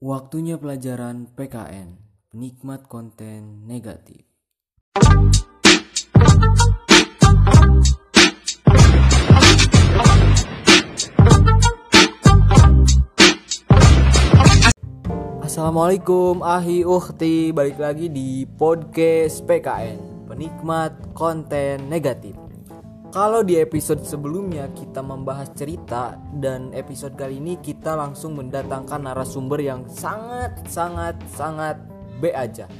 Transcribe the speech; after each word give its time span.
Waktunya 0.00 0.56
pelajaran 0.56 1.28
PKN, 1.36 2.00
penikmat 2.32 2.88
konten 2.88 3.68
negatif. 3.68 4.24
Assalamualaikum 15.44 16.40
ahi 16.40 16.80
ukhti 16.80 17.52
Balik 17.52 17.76
lagi 17.76 18.08
di 18.08 18.48
podcast 18.48 19.44
PKN 19.44 20.24
Penikmat 20.32 21.12
konten 21.12 21.92
negatif 21.92 22.49
Kalau 23.10 23.42
di 23.42 23.58
episode 23.58 24.06
sebelumnya 24.06 24.70
kita 24.70 25.02
membahas 25.02 25.50
cerita 25.58 26.14
Dan 26.30 26.70
episode 26.70 27.18
kali 27.18 27.42
ini 27.42 27.58
kita 27.58 27.98
langsung 27.98 28.38
mendatangkan 28.38 29.02
narasumber 29.02 29.58
yang 29.58 29.82
sangat 29.90 30.54
sangat 30.70 31.18
sangat 31.34 31.74
B 32.22 32.30
aja. 32.30 32.70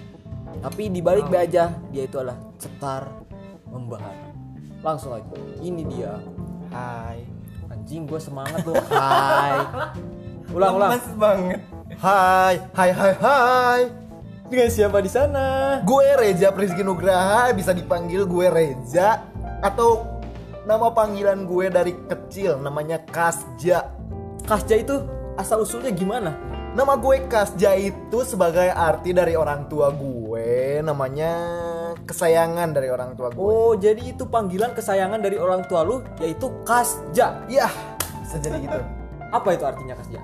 Tapi 0.62 0.86
di 0.86 1.02
balik 1.02 1.26
B 1.26 1.34
aja 1.34 1.74
dia 1.90 2.06
itu 2.06 2.22
adalah 2.22 2.38
cetar 2.62 3.10
membahas 3.74 4.14
Langsung 4.86 5.18
aja. 5.18 5.34
Ini 5.58 5.82
dia. 5.90 6.14
Hai. 6.70 7.26
Anjing 7.74 8.06
gue 8.06 8.20
semangat 8.22 8.62
tuh 8.62 8.78
Hai. 8.86 9.66
Ulang 10.54 10.78
ulang. 10.78 10.90
Lemes 10.94 11.10
banget. 11.18 11.58
Hai, 11.98 12.54
hai, 12.78 12.90
hai, 12.94 13.12
hai. 13.18 13.82
Dengan 14.46 14.70
siapa 14.70 15.02
di 15.02 15.10
sana? 15.10 15.78
Gue 15.82 16.06
Reza 16.14 16.54
Priski 16.54 16.86
Nugraha, 16.86 17.50
bisa 17.50 17.74
dipanggil 17.74 18.26
gue 18.30 18.46
Reza 18.46 19.26
atau 19.62 20.19
nama 20.68 20.92
panggilan 20.92 21.48
gue 21.48 21.66
dari 21.72 21.92
kecil 22.08 22.60
namanya 22.60 23.00
Kasja. 23.08 23.88
Kasja 24.44 24.74
itu 24.76 24.94
asal 25.36 25.64
usulnya 25.64 25.92
gimana? 25.94 26.36
Nama 26.76 26.94
gue 27.00 27.26
Kasja 27.26 27.74
itu 27.74 28.18
sebagai 28.22 28.70
arti 28.70 29.10
dari 29.10 29.34
orang 29.34 29.66
tua 29.66 29.90
gue, 29.90 30.78
namanya 30.84 31.32
kesayangan 32.06 32.70
dari 32.70 32.88
orang 32.92 33.18
tua 33.18 33.34
gue. 33.34 33.42
Oh, 33.42 33.74
jadi 33.74 34.14
itu 34.14 34.26
panggilan 34.28 34.76
kesayangan 34.76 35.18
dari 35.18 35.36
orang 35.40 35.66
tua 35.66 35.82
lu 35.82 36.04
yaitu 36.22 36.46
Kasja. 36.62 37.42
Iya, 37.50 37.66
bisa 38.22 38.36
jadi 38.38 38.58
gitu. 38.62 38.80
Apa 39.36 39.54
itu 39.54 39.64
artinya 39.66 39.94
Kasja? 39.98 40.20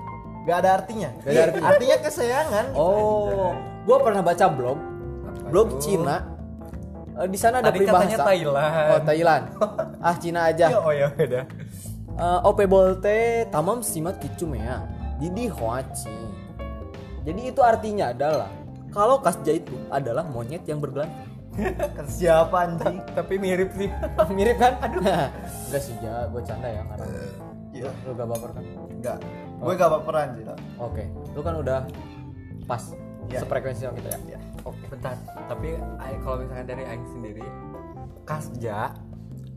Gak 0.47 0.57
ada 0.63 0.69
artinya. 0.79 1.09
Gak 1.23 1.31
ada 1.31 1.41
artinya. 1.51 1.67
Artinya 1.67 1.97
kesayangan. 1.99 2.65
Oh, 2.71 3.51
gua 3.83 3.97
pernah 3.99 4.23
baca 4.23 4.45
blog, 4.47 4.79
blog 5.51 5.83
Cina. 5.83 6.23
Eh, 7.17 7.27
di 7.27 7.35
sana 7.35 7.59
ada 7.59 7.73
Tadi 7.73 7.83
peribahasa. 7.83 8.23
Thailand. 8.23 8.91
Oh, 8.93 8.99
Thailand. 9.03 9.43
ah, 10.01 10.15
Cina 10.17 10.49
aja. 10.49 10.73
Oh 10.81 10.93
ya 10.93 11.09
udah. 11.13 11.45
Eh, 12.17 12.39
Ope 12.49 12.65
bolte 12.65 13.45
tamam 13.53 13.85
simat 13.85 14.17
kicumea. 14.17 14.81
Jadi 15.21 15.49
hoaci. 15.49 16.17
Jadi 17.25 17.41
itu 17.51 17.61
artinya 17.61 18.09
adalah 18.15 18.49
kalau 18.89 19.19
Kasja 19.21 19.53
itu 19.53 19.75
adalah 19.93 20.25
monyet 20.25 20.65
yang 20.65 20.81
bergelantung. 20.81 21.27
Siapa 22.17 22.69
anjing? 22.69 23.01
Tapi 23.17 23.37
mirip 23.41 23.73
sih. 23.73 23.89
Mirip 24.37 24.57
kan? 24.61 24.77
Aduh. 24.81 25.01
Enggak 25.69 25.81
sih, 25.81 25.93
ja, 26.01 26.29
gue 26.29 26.41
canda 26.45 26.69
ya 26.69 26.81
karena 26.85 27.05
Iya. 27.77 27.89
lu 28.09 28.11
gak 28.17 28.27
baper 28.29 28.49
kan? 28.57 28.63
Enggak. 28.89 29.17
Gue 29.61 29.73
gak 29.77 29.91
baperan 29.93 30.27
sih. 30.37 30.45
Oke, 30.81 31.03
lu 31.33 31.41
kan 31.45 31.53
udah 31.57 31.79
pas 32.65 32.83
Iya. 33.27 33.43
sefrekuensi 33.43 33.85
sama 33.85 33.93
kita 34.01 34.09
ya. 34.13 34.19
Iya. 34.33 34.39
Oke. 34.65 34.81
Bentar. 34.89 35.13
Tapi 35.49 35.69
kalau 36.23 36.37
misalnya 36.41 36.65
dari 36.65 36.83
Aing 36.85 37.05
sendiri, 37.11 37.45
kasja 38.23 38.93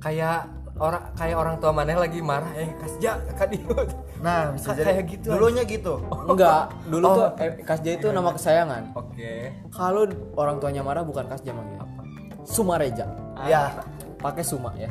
kayak 0.00 0.48
orang 0.80 1.02
kayak 1.12 1.36
orang 1.36 1.54
tua 1.60 1.70
maneh 1.70 1.92
lagi 1.92 2.24
marah 2.24 2.48
eh 2.56 2.72
kasja 2.74 3.20
kadiut. 3.36 3.88
Nah, 4.20 4.48
bisa 4.56 4.72
jadi. 4.72 4.84
kayak 4.88 5.04
gitu, 5.06 5.28
Dulunya 5.28 5.62
gitu. 5.64 6.00
Enggak, 6.24 6.72
dulu 6.88 7.04
Oh. 7.04 7.14
tuh 7.16 7.26
eh, 7.38 7.50
Kasja 7.60 7.90
itu 7.94 8.06
nama 8.08 8.32
kesayangan. 8.32 8.96
Oke. 8.96 9.52
Kalau 9.68 10.08
orang 10.36 10.56
tuanya 10.56 10.80
marah 10.80 11.04
bukan 11.04 11.28
Kasja 11.28 11.52
manggil. 11.52 11.84
Apa? 11.84 12.00
Sumareja. 12.44 13.04
Ya. 13.44 13.76
Pakai 14.16 14.44
Suma 14.44 14.72
ya. 14.76 14.88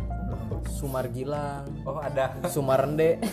Sumar 0.70 1.08
Gilang, 1.08 1.66
Oh 1.86 1.98
ada. 1.98 2.34
Sumar 2.46 2.84
Rende. 2.84 3.18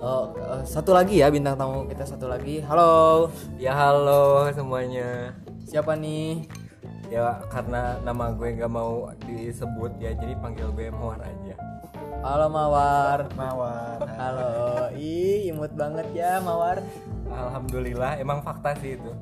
oh, 0.00 0.24
eh, 0.34 0.62
satu 0.64 0.90
lagi 0.92 1.20
ya 1.20 1.28
bintang 1.28 1.56
tamu 1.56 1.86
kita 1.86 2.04
satu 2.04 2.26
lagi. 2.26 2.62
Halo. 2.64 3.28
Ya 3.56 3.74
halo 3.74 4.48
semuanya. 4.52 5.34
Siapa 5.66 5.94
nih? 5.94 6.46
Ya 7.06 7.38
karena 7.54 8.02
nama 8.02 8.34
gue 8.34 8.58
nggak 8.58 8.72
mau 8.72 9.14
disebut 9.22 9.94
ya, 10.02 10.10
jadi 10.18 10.34
panggil 10.42 10.74
gue 10.74 10.90
Mawar 10.90 11.22
aja. 11.22 11.54
Halo 12.26 12.50
Mawar. 12.50 13.30
Mawar. 13.38 13.98
Halo. 14.18 14.90
Ih, 14.98 15.54
imut 15.54 15.70
banget 15.78 16.10
ya 16.10 16.42
Mawar. 16.42 16.82
Alhamdulillah, 17.30 18.18
emang 18.18 18.42
fakta 18.42 18.74
sih 18.82 18.98
itu. 18.98 19.12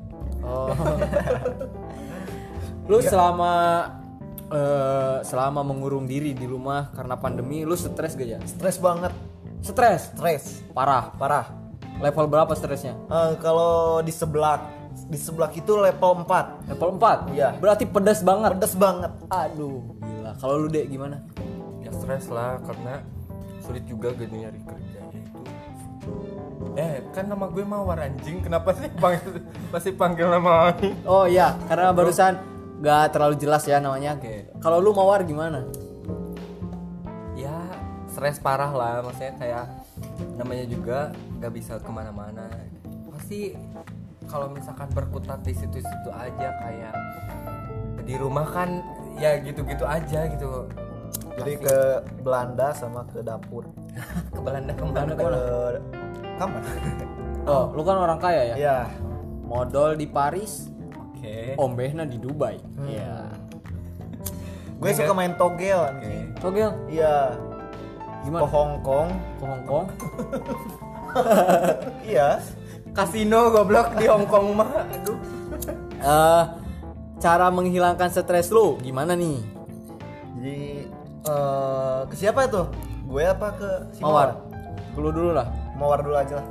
Oh. 0.41 0.73
lu 2.89 3.01
selama 3.01 3.53
eh, 4.49 5.17
selama 5.21 5.61
mengurung 5.61 6.09
diri 6.09 6.33
di 6.33 6.49
rumah 6.49 6.89
karena 6.93 7.13
pandemi, 7.17 7.61
lu 7.61 7.77
stres 7.77 8.17
gak 8.17 8.29
ya? 8.29 8.39
Stres 8.49 8.81
banget. 8.81 9.13
Stres, 9.61 10.09
Stres. 10.13 10.65
parah. 10.73 11.13
Parah. 11.17 11.45
Level 12.01 12.27
berapa 12.27 12.51
stresnya? 12.57 12.97
Eh, 13.07 13.33
kalau 13.39 14.01
di 14.03 14.11
sebelah 14.11 14.59
di 15.05 15.17
sebelah 15.21 15.53
itu 15.53 15.69
level 15.77 16.25
4 16.25 16.69
Level 16.73 16.89
4. 16.97 17.37
Iya. 17.37 17.49
Berarti 17.61 17.85
pedas 17.85 18.25
banget. 18.25 18.57
pedes 18.57 18.73
banget 18.73 19.11
Aduh, 19.29 19.81
gila. 20.01 20.31
Kalau 20.41 20.55
lu 20.65 20.67
Dek 20.67 20.89
gimana? 20.89 21.21
Ya 21.85 21.93
stres 21.93 22.25
lah 22.33 22.57
karena 22.65 23.05
sulit 23.61 23.85
juga 23.85 24.13
gitu 24.17 24.33
nyari 24.33 24.61
kerja 24.61 25.01
itu. 25.13 25.41
Eh, 26.75 27.01
kan 27.13 27.29
nama 27.29 27.45
gue 27.49 27.61
Mawar 27.61 28.01
anjing. 28.01 28.41
Kenapa 28.41 28.73
sih 28.73 28.89
panggil 29.01 29.45
masih 29.69 29.93
panggil 29.93 30.27
nama? 30.29 30.73
Oh 31.05 31.29
iya, 31.29 31.53
karena 31.69 31.93
barusan 31.93 32.41
gak 32.81 33.13
terlalu 33.13 33.37
jelas 33.37 33.63
ya 33.69 33.77
namanya. 33.77 34.17
Oke. 34.17 34.49
Kalau 34.57 34.81
lu 34.81 34.91
Mawar 34.93 35.21
gimana? 35.21 35.65
Ya, 37.37 37.53
stres 38.09 38.41
parah 38.41 38.73
lah. 38.73 39.05
Maksudnya 39.05 39.33
kayak 39.37 39.65
namanya 40.35 40.65
juga 40.65 40.97
nggak 41.37 41.53
bisa 41.53 41.73
ke 41.77 41.91
mana-mana. 41.93 42.49
Pasti 43.13 43.55
kalau 44.25 44.49
misalkan 44.49 44.89
berkutat 44.91 45.39
di 45.41 45.53
situ-situ 45.53 46.09
aja 46.11 46.49
kayak 46.61 46.93
di 48.05 48.13
rumah 48.15 48.45
kan 48.45 48.81
ya 49.17 49.39
gitu-gitu 49.39 49.81
aja 49.81 50.27
gitu. 50.27 50.69
jadi 51.35 51.53
ke 51.57 51.77
Belanda 52.21 52.71
sama 52.71 53.03
ke 53.07 53.19
dapur 53.21 53.65
Ke 54.35 54.39
Belanda 54.39 54.71
Belanda 54.73 55.13
ke 55.15 55.15
mana? 55.15 55.15
ke 55.15 55.23
mana? 55.23 55.37
ke 55.37 55.53
kamar 56.37 56.61
Oh, 57.45 57.69
lu 57.77 57.85
kan 57.85 57.93
orang 57.95 58.17
kaya 58.17 58.41
ya? 58.53 58.55
ya 58.57 58.77
Modal 59.45 59.93
di 59.93 60.09
Paris, 60.09 60.73
Oke. 60.97 61.53
ombehna 61.61 62.01
di 62.01 62.17
Dubai. 62.17 62.57
Iya. 62.81 63.29
gue 64.75 64.91
suka 64.91 65.13
main 65.13 65.37
togel 65.39 65.77
anjing 65.79 66.33
Togel, 66.35 66.73
iya 66.89 67.31
ke 68.19 68.27
gimana? 68.27 68.43
Hong 68.49 68.73
Kong 68.81 69.09
Ke 69.39 69.43
Hong 69.45 69.63
Kong? 69.63 69.85
iya 72.11 72.41
Kasino 72.95 73.51
goblok 73.51 73.99
di 73.99 74.07
Hong 74.07 74.23
Kong 74.25 74.55
mah. 74.55 74.71
Aduh. 74.87 75.19
Eh, 75.99 76.43
cara 77.17 77.47
menghilangkan 77.49 78.07
stres 78.07 78.49
lu 78.49 78.77
gimana 78.79 79.13
nih? 79.13 79.39
jadi 80.35 80.85
eh, 81.25 81.99
ke 82.05 82.15
siapa 82.15 82.45
itu 82.45 82.61
gue 83.07 83.23
apa 83.25 83.47
ke 83.57 83.69
si 83.91 83.99
Mawar. 83.99 84.37
Lu 84.95 85.09
dulu 85.09 85.33
lah. 85.33 85.49
Mawar 85.75 85.99
dulu 85.99 86.15
aja 86.15 86.39
lah 86.39 86.47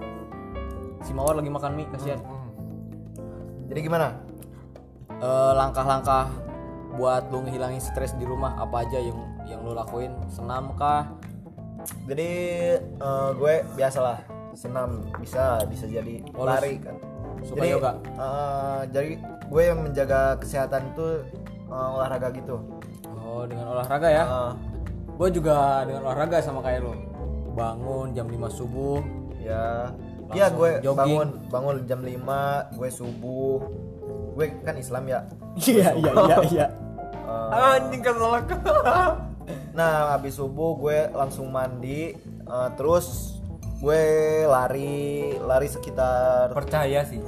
Si 1.00 1.16
Mawar 1.16 1.36
lagi 1.36 1.48
makan 1.48 1.72
mie, 1.72 1.88
kasihan. 1.88 2.20
jadi 3.66 3.80
gimana 3.80 4.20
Eh, 5.14 5.52
langkah-langkah 5.54 6.28
buat 6.98 7.30
lu 7.30 7.46
ngehilangin 7.46 7.80
stres 7.80 8.12
di 8.18 8.26
rumah 8.26 8.58
apa 8.58 8.84
aja 8.84 8.98
yang 8.98 9.16
yang 9.46 9.60
lu 9.62 9.72
lakuin? 9.72 10.12
Senam 10.28 10.74
kah? 10.74 11.08
jadi 12.04 12.30
eh, 12.80 13.30
gue 13.36 13.54
biasalah 13.72 14.20
senam 14.54 14.90
bisa 15.16 15.62
bisa 15.64 15.84
jadi 15.84 16.22
Oh, 16.32 16.42
lu 16.42 16.48
lari 16.48 16.78
kan 16.78 16.96
suka 17.40 17.60
jadi, 17.60 17.74
yoga? 17.74 17.92
eh, 18.00 18.80
jadi 18.88 19.10
gue 19.44 19.62
yang 19.62 19.78
menjaga 19.80 20.20
kesehatan 20.38 20.88
itu 20.88 21.06
eh, 21.66 21.88
olahraga 21.90 22.30
gitu 22.30 22.56
Oh, 23.16 23.42
dengan 23.44 23.66
olahraga 23.68 24.06
ya? 24.06 24.24
Eh, 24.24 24.52
Gue 25.14 25.30
juga 25.30 25.82
dengan 25.82 26.02
olahraga 26.04 26.38
sama 26.38 26.58
kayak 26.60 26.82
lu. 26.82 26.94
Bangun 27.52 28.10
jam 28.12 28.26
5 28.26 28.46
subuh. 28.48 28.98
ya 29.36 29.90
ya 30.32 30.48
Langsung 30.48 30.56
gue 30.56 30.70
jogging. 30.80 30.96
bangun 30.96 31.28
bangun 31.48 31.76
jam 31.84 32.00
5 32.00 32.18
gue 32.74 32.88
subuh 32.90 33.58
gue 34.32 34.46
kan 34.60 34.74
Islam 34.74 35.04
ya 35.04 35.20
Iya, 35.60 35.88
iya, 35.94 36.10
iya, 36.16 36.36
iya. 36.48 36.66
Anjing 37.50 38.00
kesel 38.00 38.32
aku. 38.32 38.54
nah 39.72 40.12
habis 40.12 40.34
subuh 40.34 40.74
gue 40.76 41.10
langsung 41.10 41.46
mandi 41.48 42.14
eh, 42.40 42.68
terus 42.72 43.33
gue 43.84 44.02
lari 44.46 44.96
lari 45.36 45.68
sekitar 45.68 46.48
Percaya 46.50 47.04
sih. 47.04 47.20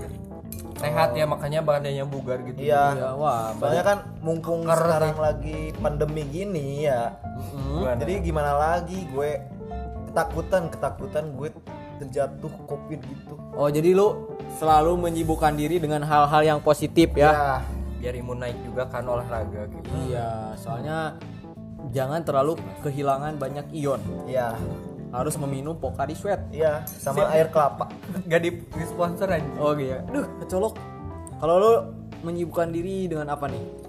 Sehat 0.77 1.13
ya 1.13 1.25
makanya 1.25 1.61
badannya 1.61 2.05
bugar 2.05 2.41
gitu. 2.43 2.61
iya 2.63 2.93
Ya, 2.93 3.09
wah, 3.13 3.53
soalnya 3.55 3.81
kan 3.83 3.99
mumpung 4.21 4.61
Keker 4.63 4.77
sekarang 4.79 5.17
lagi 5.17 5.59
pandemi 5.75 6.23
gini 6.27 6.85
ya. 6.85 7.17
Gimana? 7.53 7.97
jadi 7.97 8.13
gimana 8.21 8.53
lagi 8.55 9.05
gue 9.07 9.31
ketakutan 10.07 10.63
ketakutan 10.69 11.25
gue 11.33 11.49
terjatuh 11.97 12.53
covid 12.65 13.01
gitu 13.01 13.35
Oh 13.53 13.69
jadi 13.69 13.93
lu 13.93 14.33
selalu 14.57 14.97
menyibukkan 14.99 15.53
diri 15.53 15.77
dengan 15.77 16.01
hal-hal 16.03 16.41
yang 16.43 16.61
positif 16.61 17.13
ya? 17.13 17.33
ya 17.33 17.57
biar 17.99 18.15
imun 18.15 18.37
naik 18.39 18.57
juga 18.63 18.85
kan 18.87 19.05
olahraga 19.05 19.65
gitu 19.67 19.89
Iya, 20.07 20.53
soalnya 20.55 21.17
jangan 21.89 22.21
terlalu 22.21 22.53
kehilangan 22.81 23.37
banyak 23.37 23.67
ion. 23.75 24.01
ya 24.27 24.53
Harus 25.17 25.41
meminum 25.41 25.81
Pocari 25.81 26.13
Sweat. 26.13 26.53
ya 26.53 26.85
sama 26.85 27.33
air 27.33 27.49
kelapa. 27.49 27.89
Gak 28.29 28.41
di, 28.45 28.51
di 28.61 28.85
sponsor 28.85 29.33
aja 29.33 29.49
Oh 29.57 29.73
iya. 29.73 30.05
Duh, 30.13 30.29
kecolok. 30.45 30.77
Kalau 31.41 31.55
lu 31.57 31.73
menyibukkan 32.21 32.69
diri 32.69 33.09
dengan 33.09 33.33
apa 33.33 33.49
nih? 33.49 33.87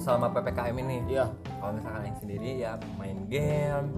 selama 0.00 0.32
ppkm 0.32 0.76
ini? 0.80 0.98
Iya, 1.12 1.28
kalau 1.60 1.72
misalkan 1.76 2.02
yang 2.08 2.18
sendiri 2.24 2.50
ya 2.56 2.72
main 2.96 3.18
game 3.28 3.92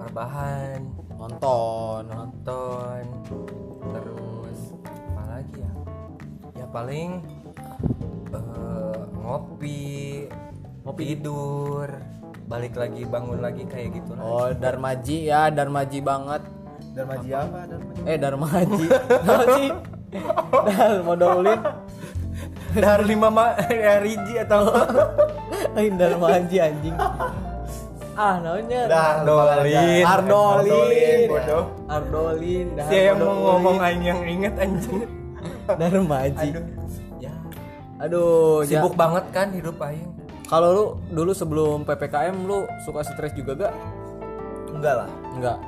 rebahan. 0.00 0.80
Nonton. 1.20 2.08
nonton. 2.08 3.02
Terus 3.92 4.60
apa 5.12 5.22
lagi 5.28 5.60
ya? 5.60 5.72
Ya 6.64 6.66
paling 6.72 7.20
eh, 8.32 9.00
ngopi. 9.20 10.24
Ngopi. 10.88 11.02
Tidur 11.04 11.88
balik 12.50 12.74
lagi 12.74 13.06
bangun 13.06 13.38
lagi 13.38 13.62
kayak 13.64 13.94
gitu 13.94 14.10
lah 14.12 14.22
Oh, 14.22 14.48
Darmaji 14.52 15.18
ya, 15.24 15.48
Darmaji 15.48 15.98
banget. 16.02 16.42
dan 16.90 17.06
maji 17.06 17.30
apa 17.30 17.58
dan 17.64 17.78
maji 17.80 18.00
Eh, 18.02 18.16
Darmaji. 18.18 18.86
Apa 18.90 19.44
sih? 19.54 19.68
Dar 20.68 20.94
modalin. 21.00 21.60
dari 22.72 23.04
lima 23.04 23.28
ma 23.28 23.46
ya 23.62 23.94
Riji 23.98 24.34
atau 24.40 24.66
Eh, 25.72 25.86
Darmaji 25.88 26.56
anjing. 26.58 26.96
Ah, 28.12 28.36
namanya 28.36 28.80
Ardolin. 29.22 30.02
Ardolin. 30.04 31.20
bodoh 31.26 31.64
Ardolin. 31.86 32.66
Dar 32.74 32.84
Siapa 32.84 33.06
yang 33.06 33.18
mau 33.18 33.34
ngomong 33.48 33.76
aing 33.80 34.02
yang 34.04 34.20
inget 34.26 34.54
anjing 34.56 35.00
Darmaji. 35.70 36.48
aduh 36.50 36.64
ya 37.16 37.32
Aduh, 38.00 38.56
ya. 38.62 38.82
sibuk 38.82 38.94
banget 38.94 39.24
kan 39.30 39.48
hidup 39.52 39.78
aing 39.78 40.10
Kalau 40.50 40.68
lu 40.74 40.84
dulu 41.08 41.30
sebelum 41.30 41.86
PPKM 41.86 42.34
lu 42.42 42.66
suka 42.82 43.06
stres 43.06 43.30
juga 43.32 43.54
gak? 43.56 43.74
enggak 44.70 44.94
lah 44.96 45.10
Enggak. 45.30 45.58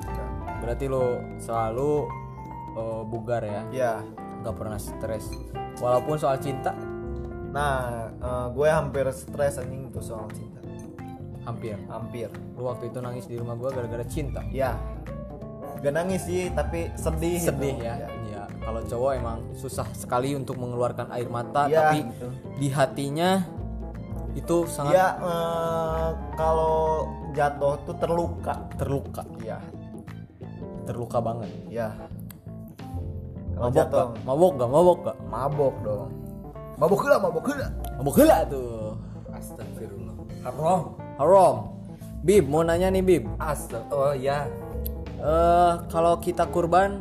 Berarti 0.58 0.84
lu 0.86 1.04
selalu 1.38 1.92
eh, 2.74 3.02
bugar 3.06 3.42
ya, 3.42 3.62
ya 3.70 3.92
nggak 4.42 4.54
pernah 4.58 4.78
stres. 4.78 5.30
Walaupun 5.78 6.18
soal 6.18 6.36
cinta 6.38 6.74
nah 7.52 8.08
eh, 8.10 8.46
gue 8.50 8.64
hampir 8.66 9.04
stres 9.12 9.60
anjing 9.60 9.92
tuh 9.92 10.02
soal 10.02 10.26
cinta 10.32 10.58
hampir. 11.42 11.74
hampir 11.86 12.26
Lu 12.54 12.66
waktu 12.66 12.88
itu 12.88 12.98
nangis 12.98 13.26
di 13.26 13.34
rumah 13.34 13.54
gua 13.54 13.70
gara-gara 13.70 14.02
cinta. 14.02 14.42
ya 14.48 14.74
gak 15.78 15.90
nangis 15.92 16.22
sih 16.22 16.46
tapi 16.50 16.90
sedih 16.94 17.38
Sedih 17.38 17.74
gitu. 17.74 17.82
ya. 17.82 18.06
Iya, 18.22 18.42
kalau 18.62 18.80
cowok 18.82 19.10
emang 19.14 19.38
susah 19.52 19.86
sekali 19.92 20.30
untuk 20.32 20.54
mengeluarkan 20.54 21.10
air 21.10 21.26
mata, 21.26 21.66
Iya, 21.66 21.74
tapi 21.76 21.98
gitu. 22.06 22.26
di 22.62 22.68
hatinya 22.70 23.42
itu 24.32 24.56
sangat 24.64 24.92
ya 24.96 25.08
eh, 25.20 26.08
kalau 26.34 27.04
jatuh 27.36 27.76
tuh 27.84 27.96
terluka 28.00 28.54
terluka, 28.80 29.22
ya 29.44 29.60
terluka 30.88 31.18
banget. 31.20 31.48
ya 31.68 31.88
kalau 33.52 33.68
Mabok 33.68 33.76
jatuh 33.76 33.98
gak? 34.00 34.08
Mabok 34.24 34.52
gak? 34.56 34.70
Mabok 34.72 34.98
gak? 35.04 35.16
mabok 35.28 35.74
dong 35.84 36.10
mabok 36.80 37.00
lah 37.06 37.18
mabok 37.20 37.46
lah 37.54 37.70
Mabok 38.00 38.14
gila 38.18 38.38
tuh. 38.48 38.96
astagfirullah 39.30 40.16
haram 40.42 40.80
Haram. 41.20 41.56
Bib, 42.22 42.46
mau 42.48 42.62
nanya 42.64 42.88
nih 42.88 43.02
Bib. 43.04 43.24
astag 43.38 43.84
oh 43.92 44.16
ya 44.16 44.48
Eh 45.22 45.72
kalau 45.86 46.18
kita 46.18 46.50
kurban, 46.50 46.98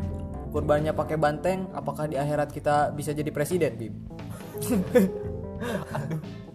kurbannya 0.54 0.94
pakai 0.94 1.18
banteng, 1.18 1.66
apakah 1.74 2.06
di 2.06 2.22
akhirat 2.22 2.54
kita 2.54 2.94
bisa 2.94 3.18
jadi 3.18 3.34
presiden, 3.34 3.74
Bib? 3.82 3.94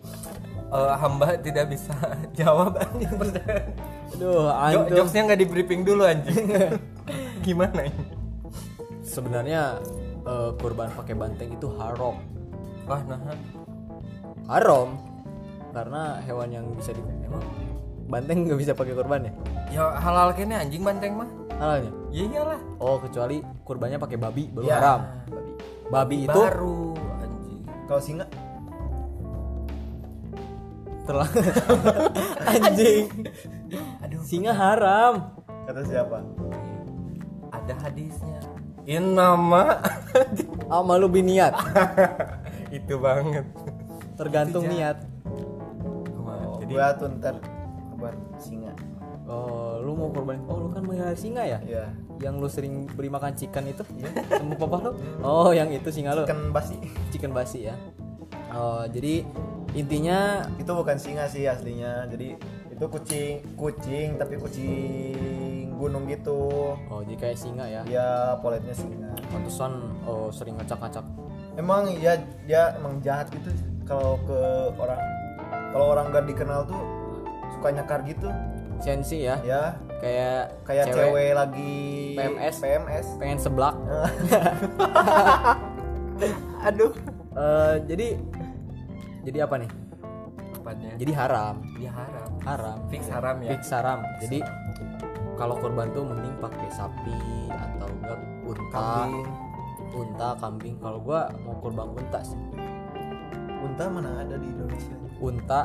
Eh, 0.66 0.94
hamba 0.98 1.38
tidak 1.38 1.70
bisa 1.70 1.94
jawab 2.38 2.74
anjing 2.76 3.14
bener 3.14 3.70
Aduh, 4.10 4.50
Jo- 4.50 4.88
jokesnya 4.96 5.22
nggak 5.24 5.40
di 5.40 5.46
briefing 5.46 5.82
dulu 5.82 6.02
anjing 6.02 6.42
gimana 7.46 7.86
ini 7.86 8.04
Sebenarnya 9.00 9.78
eh, 10.22 10.50
kurban 10.56 10.90
pakai 10.90 11.14
banteng 11.14 11.52
itu 11.52 11.70
haram. 11.72 12.18
wah 12.82 13.00
nah 13.02 13.18
Haram 14.46 14.98
karena 15.70 16.18
hewan 16.22 16.48
yang 16.50 16.66
bisa 16.72 16.90
di 16.90 17.02
emang 17.20 17.42
banteng 18.06 18.46
nggak 18.46 18.56
bisa 18.56 18.72
pakai 18.72 18.94
kurban 18.94 19.22
ya? 19.22 19.32
ya 19.68 19.82
halal 19.96 20.30
kene 20.32 20.54
anjing 20.56 20.80
banteng 20.80 21.14
mah 21.14 21.30
Halalnya? 21.56 21.90
ya 22.10 22.24
iyalah 22.26 22.60
Oh, 22.76 22.98
kecuali 22.98 23.38
kurbannya 23.62 23.96
pakai 23.96 24.16
babi 24.16 24.44
baru 24.46 24.64
Ya, 24.64 24.76
haram. 24.76 25.00
babi. 25.26 25.52
Babi 25.86 26.16
itu 26.24 26.40
baru 26.40 26.80
anjing 27.16 27.58
kalau 27.86 28.00
singa 28.00 28.26
telah 31.06 31.28
anjing. 32.50 33.06
aduh 34.02 34.20
Singa 34.20 34.52
haram. 34.52 35.30
kata 35.64 35.82
siapa 35.82 36.18
ada 37.50 37.74
hadisnya 37.80 38.38
in 38.86 39.14
nama 39.14 39.82
Amalu 40.66 41.22
biniat. 41.22 41.54
itu 42.76 42.98
banget 42.98 43.46
Tergantung 44.18 44.66
niat. 44.66 44.98
oh, 46.16 46.58
jadi 46.58 46.72
gue 46.74 46.86
tuh 46.98 47.08
ntar 47.18 47.34
korban 47.92 48.14
singa 48.36 48.72
Oh, 49.26 49.82
lu 49.82 49.98
mau 49.98 50.06
korban? 50.14 50.38
Oh, 50.46 50.62
lu 50.62 50.68
kan 50.70 50.86
melihara 50.86 51.18
singa 51.18 51.42
ya? 51.42 51.58
ya 51.66 51.90
Yang 52.22 52.34
lu 52.38 52.46
sering 52.46 52.74
beri 52.86 53.10
makan 53.10 53.34
chicken 53.34 53.66
itu? 53.66 53.82
Sama 54.30 54.54
papa 54.54 54.76
lu? 54.86 54.90
Oh, 55.18 55.50
yang 55.50 55.66
itu 55.74 55.90
singa 55.90 56.14
lu. 56.14 56.22
kan 56.22 56.54
basi 56.54 56.78
Chicken 57.10 57.34
basi 57.34 57.66
ya. 57.66 57.74
Oh, 58.54 58.86
jadi 58.86 59.26
intinya 59.76 60.48
itu 60.56 60.72
bukan 60.72 60.96
singa 60.96 61.28
sih 61.28 61.44
aslinya 61.44 62.08
jadi 62.08 62.40
itu 62.72 62.84
kucing 62.88 63.44
kucing 63.60 64.16
tapi 64.16 64.40
kucing 64.40 65.76
gunung 65.76 66.08
gitu 66.08 66.72
oh, 66.88 67.00
jadi 67.04 67.16
kayak 67.20 67.36
singa 67.36 67.68
ya. 67.68 67.84
ya 67.84 68.40
politnya 68.40 68.72
singa 68.72 69.12
Pantesan 69.28 69.92
oh, 70.08 70.32
sering 70.32 70.56
ngacak-ngacak. 70.56 71.04
emang 71.60 71.92
ya 72.00 72.16
dia 72.48 72.72
emang 72.80 72.96
jahat 73.04 73.28
gitu 73.28 73.52
kalau 73.84 74.16
ke 74.24 74.40
orang 74.80 75.00
kalau 75.72 75.86
orang 75.92 76.08
gak 76.08 76.24
dikenal 76.24 76.64
tuh 76.64 76.80
suka 77.52 77.68
nyakar 77.76 78.00
gitu 78.08 78.32
Sensi 78.76 79.24
ya. 79.24 79.40
ya 79.40 79.76
Kayak 79.96 80.60
kayak 80.68 80.92
cewek, 80.92 81.32
lagi 81.32 82.12
PMS. 82.20 82.60
PMS 82.60 83.06
pengen 83.16 83.38
seblak. 83.40 83.72
aduh 86.68 86.92
Eh, 87.36 87.74
jadi 87.84 88.16
jadi 89.26 89.42
apa 89.42 89.54
nih? 89.58 89.70
tepatnya 90.54 90.90
Jadi 90.96 91.12
haram. 91.12 91.54
dia 91.74 91.90
haram 91.90 92.30
Haram. 92.42 92.78
fix 92.86 93.02
haram 93.10 93.36
ya 93.42 93.50
Fix 93.54 93.62
haram. 93.70 93.98
Jadi 94.22 94.38
kalau 95.36 95.54
korban 95.58 95.90
tuh 95.92 96.06
mending 96.06 96.32
pakai 96.38 96.68
sapi 96.70 97.12
atau 97.50 97.90
enggak 97.90 98.18
unta. 98.46 98.70
kambing 98.72 99.28
Unta, 99.96 100.28
kambing. 100.36 100.74
Kalau 100.78 100.98
gua 101.00 101.32
mau 101.40 101.56
kurban 101.58 101.88
unta 101.90 102.20
sih. 102.20 102.36
unta 103.56 103.88
mana 103.88 104.22
ada 104.22 104.36
di 104.36 104.46
Indonesia 104.46 104.94
Unta 105.18 105.60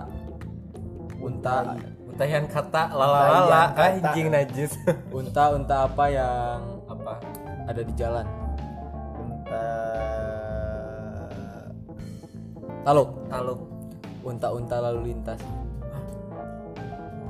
unta 1.19 1.75
Untayan 2.07 2.43
kata 2.43 2.91
lalalala 2.91 3.71
anjing 3.71 4.27
najis 4.29 4.73
unta 5.11 5.53
unta 5.53 5.85
apa 5.85 6.05
yang 6.09 6.59
apa 6.87 7.13
ada 7.65 7.81
di 7.81 7.93
jalan? 7.93 8.25
unta 9.15 9.63
Taluk. 12.81 13.09
taluk 13.27 13.59
Unta-unta 14.21 14.77
lalu 14.79 15.11
lintas. 15.11 15.41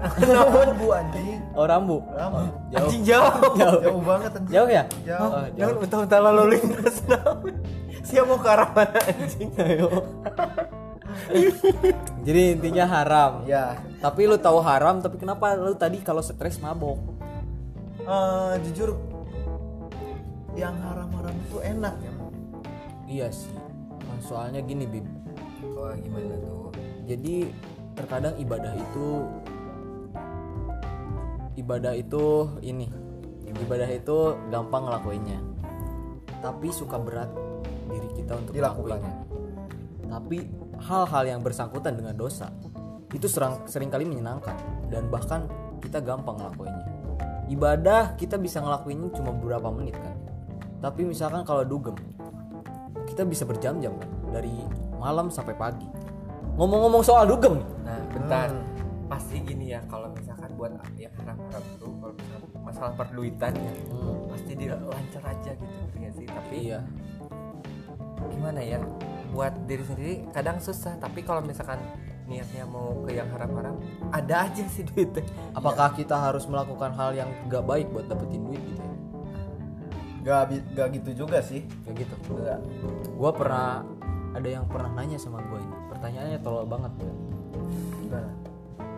rambu 0.02 0.88
anjing 0.92 1.40
Oh, 1.54 1.64
rambu. 1.64 2.02
rambu 2.12 2.42
Jauh. 2.68 2.82
anjing 2.82 3.02
jauh 3.06 3.32
Jauh. 3.60 3.80
jauh 3.80 4.02
banget 4.02 4.32
anjing 4.34 4.50
Jauh 4.52 4.70
ya? 4.70 4.84
Jauh. 5.06 5.30
Oh, 5.30 5.46
jangan 5.54 5.58
jauh. 5.72 5.84
unta-unta 5.84 6.18
lalu 6.20 6.44
lintas 6.52 6.96
siapa 8.02 8.26
mau 8.26 8.36
ke 8.36 8.50
arah 8.50 8.70
mana 8.72 9.00
anjing 9.00 9.50
Jadi 12.22 12.42
intinya 12.52 12.86
haram. 12.88 13.44
ya 13.46 13.78
Tapi 14.00 14.26
lu 14.26 14.40
tahu 14.40 14.58
haram, 14.60 14.98
tapi 14.98 15.16
kenapa 15.16 15.54
lu 15.54 15.76
tadi 15.76 16.00
kalau 16.00 16.20
stres 16.20 16.58
mabok? 16.58 16.98
eh, 18.02 18.54
jujur 18.66 18.98
yang 20.52 20.74
haram-haram 20.82 21.36
itu 21.40 21.58
enak 21.62 21.94
ya 22.00 22.14
Iya 23.08 23.28
sih. 23.30 23.54
Soalnya 24.22 24.62
gini, 24.62 24.88
Bib. 24.88 25.04
Oh 25.82 25.94
gimana 25.98 26.36
tuh 26.38 26.70
Jadi 27.10 27.50
terkadang 27.98 28.38
ibadah 28.40 28.74
itu 28.78 29.08
ibadah 31.60 31.94
itu 31.98 32.48
ini. 32.64 32.88
Ibadah 33.52 33.90
itu 33.92 34.18
gampang 34.48 34.88
ngelakuinnya. 34.88 35.44
Tapi 36.40 36.72
suka 36.72 36.96
berat 37.02 37.28
diri 37.92 38.10
kita 38.16 38.40
untuk 38.40 38.56
Dilakukan. 38.56 39.02
melakukannya. 39.02 39.14
Tapi 40.08 40.38
hal-hal 40.82 41.24
yang 41.28 41.42
bersangkutan 41.44 42.00
dengan 42.00 42.16
dosa 42.16 42.48
itu 43.12 43.28
serang, 43.28 43.68
sering 43.68 43.92
kali 43.92 44.08
menyenangkan 44.08 44.56
dan 44.88 45.12
bahkan 45.12 45.46
kita 45.84 46.00
gampang 46.00 46.40
ngelakuinnya. 46.40 46.86
ibadah 47.52 48.16
kita 48.16 48.40
bisa 48.40 48.64
ngelakuinnya 48.64 49.12
cuma 49.12 49.36
beberapa 49.36 49.68
menit 49.68 50.00
kan 50.00 50.16
tapi 50.80 51.04
misalkan 51.04 51.44
kalau 51.44 51.68
dugem 51.68 51.94
kita 53.06 53.28
bisa 53.28 53.44
berjam-jam 53.44 53.92
kan 54.00 54.10
dari 54.32 54.64
malam 55.02 55.34
sampai 55.34 55.58
pagi. 55.58 55.90
Ngomong-ngomong 56.62 57.02
soal 57.02 57.26
dugem 57.26 57.58
nih. 57.58 57.68
Nah 57.82 58.00
bentar. 58.14 58.50
Pasti 59.10 59.42
gini 59.42 59.74
ya 59.74 59.82
kalau 59.90 60.14
misalkan 60.14 60.54
buat 60.56 60.72
yang 60.96 61.12
harap-harap 61.18 61.66
tuh 61.82 61.92
kalau 62.00 62.14
misalkan 62.16 62.42
masalah 62.62 62.94
perduitan 62.96 63.52
ya 63.58 63.74
pasti 64.32 64.52
dia 64.56 64.78
lancar 64.78 65.24
aja 65.26 65.52
gitu 65.58 65.98
nggak 65.98 66.14
sih. 66.14 66.26
Tapi 66.30 66.58
iya. 66.70 66.80
gimana 68.22 68.62
ya 68.62 68.78
buat 69.34 69.66
diri 69.66 69.84
sendiri 69.84 70.14
kadang 70.30 70.62
susah. 70.62 70.96
Tapi 71.02 71.26
kalau 71.26 71.42
misalkan 71.42 71.82
niatnya 72.30 72.64
mau 72.70 72.96
ke 73.04 73.18
yang 73.18 73.28
haram-haram 73.34 73.76
ada 74.14 74.48
aja 74.48 74.64
sih 74.70 74.86
duitnya. 74.86 75.26
Apakah 75.58 75.92
kita 75.98 76.16
harus 76.16 76.46
melakukan 76.48 76.94
hal 76.96 77.18
yang 77.18 77.28
gak 77.52 77.66
baik 77.66 77.90
buat 77.92 78.08
dapetin 78.08 78.48
duit 78.48 78.62
gitu 78.62 78.80
ya? 78.80 78.96
Gak, 80.22 80.42
gak 80.78 80.88
gitu 81.02 81.26
juga 81.26 81.42
sih. 81.42 81.66
kayak 81.84 82.06
gitu. 82.06 82.16
Enggak. 82.38 82.62
gue 83.12 83.32
pernah 83.36 83.84
ada 84.32 84.48
yang 84.48 84.66
pernah 84.68 84.92
nanya 84.96 85.20
sama 85.20 85.44
gue 85.44 85.60
ini. 85.60 85.78
Pertanyaannya 85.92 86.40
tolol 86.40 86.66
banget 86.66 86.92
ya 87.04 87.14
Gimana? 88.02 88.32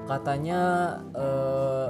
katanya 0.03 0.61
eh, 1.15 1.89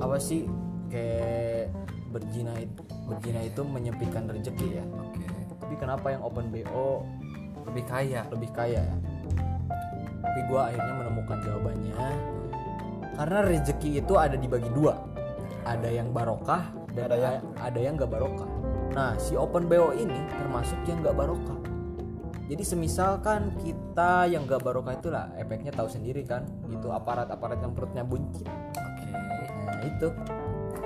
apa 0.00 0.16
sih 0.16 0.48
kayak 0.88 1.70
berzina 2.08 2.54
itu 2.56 2.82
berzina 3.10 3.40
itu 3.44 3.60
menyempitkan 3.62 4.30
rezeki 4.30 4.80
ya. 4.80 4.84
Oke. 4.86 5.24
Tapi 5.60 5.74
kenapa 5.76 6.06
yang 6.14 6.22
open 6.24 6.48
bo 6.50 7.04
lebih 7.68 7.84
kaya. 7.84 8.22
Lebih 8.32 8.50
kaya 8.54 8.80
ya. 8.80 8.96
Tapi 10.24 10.40
gue 10.48 10.60
akhirnya 10.60 10.94
menemukan 11.04 11.38
jawabannya. 11.44 11.94
Karena 13.14 13.38
rezeki 13.46 13.90
itu 14.02 14.14
ada 14.16 14.34
dibagi 14.34 14.70
dua. 14.72 14.98
Ada 15.64 15.88
yang 15.88 16.12
barokah 16.12 16.70
dan 16.94 17.10
Ada 17.10 17.16
yang 17.16 17.44
ada 17.58 17.78
yang 17.80 17.92
gak 17.98 18.12
barokah. 18.12 18.50
Nah 18.94 19.18
si 19.18 19.34
open 19.34 19.66
bo 19.66 19.90
ini 19.94 20.16
termasuk 20.38 20.78
yang 20.86 21.02
gak 21.02 21.18
barokah 21.18 21.73
jadi 22.44 22.60
semisalkan 22.60 23.56
kita 23.64 24.28
yang 24.28 24.44
gak 24.44 24.60
barokah 24.60 24.92
itulah 24.92 25.32
efeknya 25.40 25.72
tahu 25.72 25.88
sendiri 25.88 26.28
kan 26.28 26.44
itu 26.68 26.92
aparat-aparat 26.92 27.56
yang 27.64 27.72
perutnya 27.72 28.04
buncit. 28.04 28.44
Oke. 28.76 29.08
Nah 29.64 29.80
itu. 29.88 30.08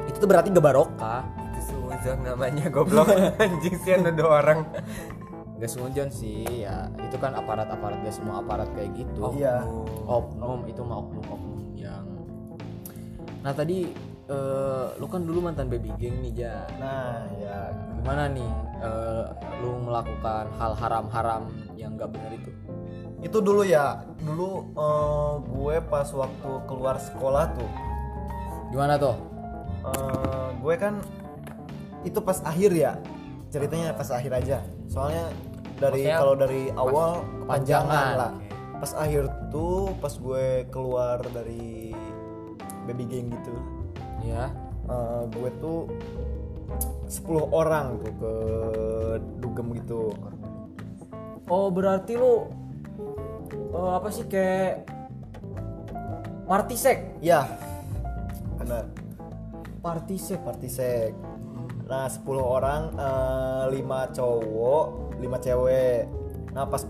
Itu 0.07 0.17
tuh 0.23 0.29
berarti 0.31 0.55
gak 0.55 0.63
barokah. 0.63 1.27
Itu 1.51 1.61
suzon 1.75 2.23
namanya 2.23 2.71
goblok. 2.71 3.11
Anjing 3.43 3.75
sih 3.75 3.91
nuduh 3.99 4.31
orang. 4.31 4.71
Gak 5.59 5.67
semujon 5.67 6.15
sih 6.15 6.47
ya. 6.63 6.87
Itu 6.95 7.19
kan 7.19 7.35
aparat-aparat 7.35 8.07
gak 8.07 8.15
semua 8.15 8.39
aparat 8.39 8.71
kayak 8.79 8.95
gitu. 8.95 9.35
Iya. 9.35 9.67
oknum 10.07 10.63
itu 10.71 10.81
mah 10.87 11.03
oknum-oknum 11.03 11.75
yang 11.75 12.07
nah 13.39 13.55
tadi 13.55 13.87
eh, 14.29 14.87
lu 14.97 15.07
kan 15.09 15.25
dulu 15.25 15.41
mantan 15.41 15.67
baby 15.67 15.89
gang 15.97 16.21
nih 16.21 16.33
ja 16.37 16.57
Nah, 16.77 17.25
ya. 17.41 17.73
gimana 17.97 18.29
nih 18.29 18.51
eh, 18.79 19.25
lu 19.59 19.81
melakukan 19.83 20.53
hal 20.55 20.73
haram-haram 20.77 21.49
yang 21.75 21.97
gak 21.97 22.13
benar 22.13 22.33
itu 22.33 22.51
Itu 23.19 23.43
dulu 23.43 23.67
ya. 23.67 24.07
Dulu 24.23 24.49
eh, 24.79 25.33
gue 25.43 25.77
pas 25.89 26.07
waktu 26.07 26.51
keluar 26.69 26.97
sekolah 26.97 27.51
tuh. 27.53 27.71
gimana 28.69 29.01
tuh 29.01 29.17
eh, 29.83 30.49
gue 30.61 30.75
kan 30.77 31.01
itu 32.05 32.21
pas 32.21 32.39
akhir 32.45 32.71
ya. 32.71 32.93
Ceritanya 33.49 33.97
pas 33.97 34.07
akhir 34.13 34.31
aja. 34.31 34.59
Soalnya 34.87 35.33
dari 35.81 36.05
kalau 36.05 36.37
dari 36.37 36.69
awal 36.77 37.25
kepanjangan. 37.43 38.07
lah. 38.15 38.33
Pas 38.79 38.93
akhir 38.95 39.27
tuh 39.51 39.91
pas 39.99 40.15
gue 40.15 40.69
keluar 40.71 41.19
dari 41.33 41.91
baby 42.87 43.05
gang 43.09 43.33
gitu. 43.35 43.55
Ya 44.25 44.51
eh, 44.89 45.23
gue 45.31 45.51
tuh 45.61 45.87
10 47.09 47.25
orang 47.49 47.97
tuh 48.05 48.13
ke 48.21 48.33
dugem 49.41 49.73
gitu. 49.81 50.13
Oh 51.49 51.73
berarti 51.73 52.13
lu 52.17 52.45
eh, 53.73 53.91
apa 53.97 54.09
sih 54.13 54.29
kayak 54.29 54.85
party 56.45 56.77
sek 56.77 56.99
ya 57.25 57.49
benar. 58.61 58.85
Party 59.81 60.17
sek 60.21 60.41
party 60.45 60.69
sek 60.69 61.13
nah 61.89 62.05
10 62.05 62.21
orang 62.37 62.93
eh, 63.01 63.65
5 63.81 64.17
cowok 64.17 64.87
5 65.17 65.45
cewek. 65.45 66.03
Nah 66.53 66.69
pas 66.69 66.85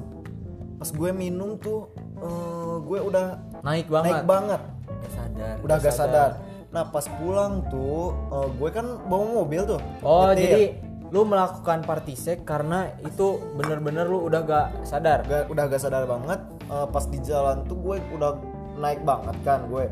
pas 0.78 0.90
gue 0.90 1.11
minum 1.14 1.54
tuh 1.58 1.87
eh, 2.18 2.76
gue 2.82 2.99
udah 2.99 3.26
naik 3.62 3.87
banget. 3.87 4.11
naik 4.11 4.26
banget. 4.26 4.61
Gak 4.99 5.12
sadar 5.14 5.54
udah 5.62 5.76
gak 5.78 5.94
sadar 5.94 6.30
nah 6.68 6.84
pas 6.84 7.08
pulang 7.16 7.64
tuh 7.66 8.12
eh, 8.28 8.48
gue 8.54 8.68
kan 8.68 8.87
bawa 9.04 9.25
mobil 9.40 9.64
tuh 9.64 9.80
oh 10.02 10.28
Nyetir. 10.28 10.42
jadi 10.44 10.62
lu 11.08 11.25
melakukan 11.25 11.80
party 11.82 12.12
sek 12.12 12.44
karena 12.44 12.92
itu 13.00 13.40
bener-bener 13.56 14.04
lu 14.04 14.28
udah 14.28 14.44
gak 14.44 14.66
sadar? 14.84 15.25
Gak- 15.25 15.48
udah 15.48 15.64
gak 15.66 15.80
sadar 15.80 16.04
banget. 16.04 16.37
Eh, 16.68 16.87
pas 16.87 17.00
di 17.02 17.16
jalan 17.18 17.64
tuh 17.64 17.80
gue 17.80 17.96
udah 18.12 18.37
naik 18.76 19.00
banget 19.02 19.32
kan 19.40 19.64
gue 19.66 19.88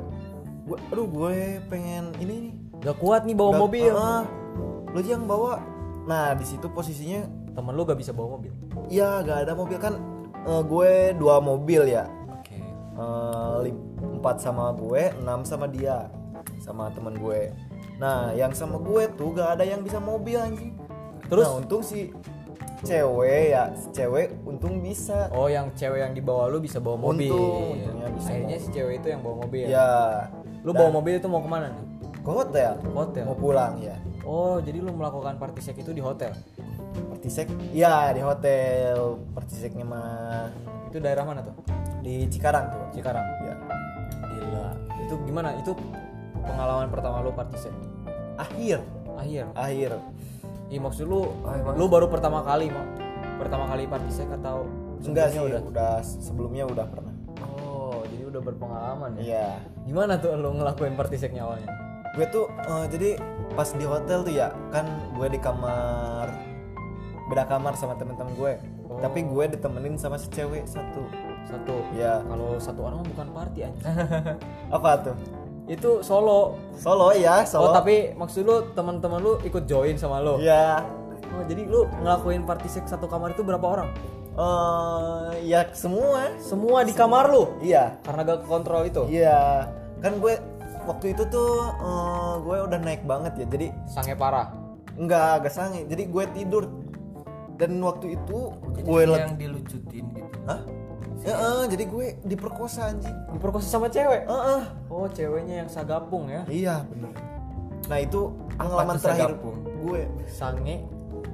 gue 0.63 0.77
aduh 0.93 1.09
gue 1.09 1.37
pengen 1.67 2.13
ini 2.21 2.35
nih. 2.37 2.55
Gak 2.85 3.01
kuat 3.01 3.25
nih 3.25 3.33
bawa 3.33 3.57
Gak- 3.57 3.63
mobil. 3.65 3.93
ah, 3.97 4.29
lu 4.93 5.01
yang 5.01 5.25
bawa. 5.25 5.57
Nah 6.05 6.37
di 6.37 6.45
situ 6.45 6.69
posisinya 6.69 7.25
temen 7.51 7.73
lu 7.73 7.83
gak 7.83 7.97
bisa 7.97 8.13
bawa 8.13 8.37
mobil? 8.37 8.53
Ya 8.93 9.25
gak 9.25 9.49
ada 9.49 9.57
mobil 9.57 9.81
kan 9.81 9.97
eh, 10.37 10.63
gue 10.63 10.91
dua 11.17 11.41
mobil 11.41 11.89
ya. 11.89 12.05
Oke. 12.29 12.61
Eh, 12.93 13.57
lim- 13.65 13.89
empat 14.21 14.37
sama 14.37 14.69
gue 14.71 15.17
enam 15.17 15.41
sama 15.43 15.65
dia 15.65 16.13
sama 16.67 16.91
temen 16.91 17.15
gue 17.15 17.55
nah 17.97 18.29
yang 18.33 18.51
sama 18.51 18.77
gue 18.77 19.09
tuh 19.15 19.33
gak 19.33 19.57
ada 19.57 19.65
yang 19.65 19.81
bisa 19.81 19.97
mobil 19.97 20.37
anjing 20.37 20.75
Terus? 21.27 21.43
nah, 21.43 21.57
untung 21.57 21.81
si 21.81 22.11
cewek 22.79 23.51
ya 23.51 23.73
si 23.73 23.89
cewek 23.91 24.37
untung 24.43 24.79
bisa 24.79 25.27
Oh, 25.33 25.47
yang 25.47 25.73
cewek 25.73 25.99
yang 26.01 26.13
dibawa 26.13 26.47
lu 26.47 26.59
bisa 26.59 26.77
bawa 26.77 27.01
mobil. 27.01 27.33
Untung, 27.33 27.73
untungnya 27.75 28.09
bisa 28.13 28.29
Akhirnya 28.31 28.57
si 28.61 28.69
cewek 28.71 28.95
itu 29.01 29.07
yang 29.09 29.21
bawa 29.23 29.37
mobil. 29.41 29.65
ya 29.65 29.89
Lu 30.61 30.71
bawa 30.71 30.91
mobil 30.93 31.17
itu 31.17 31.27
mau 31.27 31.41
ke 31.41 31.49
mana 31.49 31.67
nih? 31.69 31.85
ke 32.17 32.31
hotel 32.31 32.75
Hotel. 32.91 33.23
mau 33.25 33.35
pulang 33.35 33.79
ya 33.79 33.95
Oh, 34.23 34.59
jadi 34.59 34.79
lu 34.79 34.91
melakukan 34.91 35.35
party 35.37 35.63
sek 35.63 35.79
itu 35.79 35.91
di 35.91 36.03
hotel. 36.03 36.35
Partisek 37.09 37.47
ya 37.71 38.11
di 38.11 38.19
hotel 38.19 39.15
Partiseknya 39.31 39.83
mah 39.83 40.51
Itu 40.87 40.99
daerah 40.99 41.23
mana 41.23 41.41
tuh? 41.41 41.55
di 42.01 42.27
Cikarang 42.27 42.67
tuh 42.69 42.83
Cikarang. 42.93 43.23
ya 43.41 43.55
Gila. 44.29 44.67
Itu 45.01 45.15
gimana? 45.23 45.55
Itu 45.57 45.73
pengalaman 46.47 46.87
pertama 46.89 47.21
lu 47.21 47.31
party 47.31 47.57
sek. 47.59 47.75
akhir 48.37 48.81
Akhir. 49.15 49.45
akhir 49.53 49.91
Ih, 50.67 50.79
maksud 50.79 51.05
lu 51.05 51.31
emang? 51.43 51.75
lu 51.75 51.87
baru 51.87 52.07
pertama 52.07 52.43
kali 52.43 52.69
mau 52.69 52.85
pertama 53.37 53.65
kali 53.67 53.85
party 53.85 54.11
sek 54.11 54.29
atau 54.33 54.67
enggak 55.01 55.31
sih 55.31 55.39
udah. 55.39 55.61
udah? 55.63 55.97
sebelumnya 56.01 56.65
udah 56.65 56.87
pernah 56.87 57.13
Oh, 57.59 58.03
jadi 58.07 58.27
udah 58.27 58.41
berpengalaman 58.43 59.11
ya. 59.17 59.23
iya 59.23 59.49
Gimana 59.83 60.17
tuh 60.17 60.35
lu 60.35 60.53
ngelakuin 60.53 60.95
party 60.95 61.17
seknya 61.17 61.45
awalnya? 61.45 61.69
gue 62.13 62.27
tuh 62.27 62.49
eh, 62.49 62.87
jadi 62.89 63.09
pas 63.53 63.69
di 63.69 63.85
hotel 63.85 64.19
tuh 64.23 64.33
ya 64.33 64.49
kan 64.71 64.85
gue 65.13 65.29
di 65.29 65.37
kamar 65.37 66.33
beda 67.27 67.45
kamar 67.45 67.73
sama 67.75 67.95
temen-temen 67.95 68.33
gue 68.35 68.55
Oh. 68.87 69.03
tapi 69.03 69.19
gue 69.21 69.45
ditemenin 69.51 69.99
sama 69.99 70.15
si 70.15 70.31
cewek 70.31 70.63
satu 70.65 71.03
Satu. 71.45 71.75
ya 71.93 72.23
Kalau 72.23 72.55
satu 72.57 72.81
orang 72.83 73.03
bukan 73.05 73.29
party 73.29 73.67
aja. 73.67 73.83
apa 74.73 74.91
tuh 75.03 75.17
itu 75.67 75.99
solo. 76.01 76.55
solo 76.75 77.11
ya 77.11 77.43
Oh 77.43 77.49
solo 77.49 77.71
tapi 77.73 78.13
maksud 78.13 78.43
lu 78.43 78.57
teman-teman 78.73 79.19
lu 79.19 79.33
ikut 79.43 79.65
join 79.65 79.95
sama 79.95 80.19
lu? 80.19 80.39
ya 80.39 80.81
Oh 81.29 81.43
jadi 81.43 81.67
lu 81.67 81.85
ngelakuin 81.99 82.43
party 82.43 82.69
seks 82.71 82.89
satu 82.89 83.05
kamar 83.05 83.31
itu 83.31 83.43
berapa 83.43 83.67
orang? 83.67 83.89
eh 84.37 85.33
ya 85.45 85.67
semua 85.73 86.29
Semua 86.39 86.81
di 86.81 86.93
kamar 86.93 87.27
lu? 87.27 87.57
iya 87.61 87.97
Karena 88.01 88.23
gak 88.23 88.45
kontrol 88.45 88.85
itu? 88.85 89.03
iya 89.07 89.67
kan 89.99 90.17
gue 90.17 90.37
waktu 90.85 91.13
itu 91.13 91.25
tuh 91.27 91.51
eh, 91.67 92.35
gue 92.39 92.57
udah 92.63 92.79
naik 92.79 93.03
banget 93.03 93.33
ya 93.37 93.47
jadi 93.49 93.67
Sange 93.87 94.15
parah. 94.15 94.53
enggak 94.95 95.41
agak 95.41 95.53
sange 95.53 95.85
jadi 95.85 96.07
gue 96.07 96.25
tidur 96.33 96.65
dan 97.57 97.73
waktu 97.81 98.15
itu 98.15 98.39
Jadi 98.71 98.85
gue 98.85 99.01
yang 99.11 99.35
dilucutin 99.35 100.05
gitu 100.13 100.37
Hah? 100.45 100.61
Ya, 101.27 101.35
eh, 101.35 101.65
jadi 101.67 101.85
gue 101.85 102.07
diperkosa 102.23 102.89
anjing 102.89 103.17
Diperkosa 103.29 103.67
sama 103.69 103.87
cewek? 103.87 104.23
Eh, 104.23 104.43
eh. 104.55 104.63
Oh 104.87 105.07
ceweknya 105.07 105.61
yang 105.61 105.69
sagapung 105.69 106.27
ya? 106.27 106.47
Iya 106.47 106.87
bener. 106.87 107.11
Nah 107.85 107.99
itu 107.99 108.21
pengalaman 108.55 108.95
terakhir 108.97 109.35
sagapung? 109.35 109.57
gue. 109.81 110.03
Sange 110.25 110.77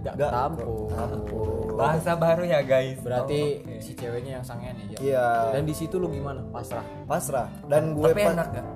gak, 0.01 0.17
Gak 0.17 0.31
tampung. 0.31 0.89
tampung. 0.89 1.61
bahasa 1.73 2.13
baru 2.15 2.43
ya 2.43 2.61
guys 2.61 2.99
Berarti 2.99 3.41
Oh, 3.55 3.65
oke. 3.65 3.75
si 3.79 3.93
ceweknya 3.93 4.33
yang 4.39 4.45
sangean 4.45 4.77
ya? 4.83 4.99
Iya. 4.99 5.27
Dan 5.53 5.65
di 5.65 5.73
situ 5.73 5.97
lu 5.97 6.09
gimana? 6.09 6.41
Pasrah. 6.49 6.85
Pasrah. 7.05 7.49
Dan 7.67 7.93
gue 7.93 8.05
tapi 8.07 8.25
enak 8.27 8.49
gak 8.51 8.67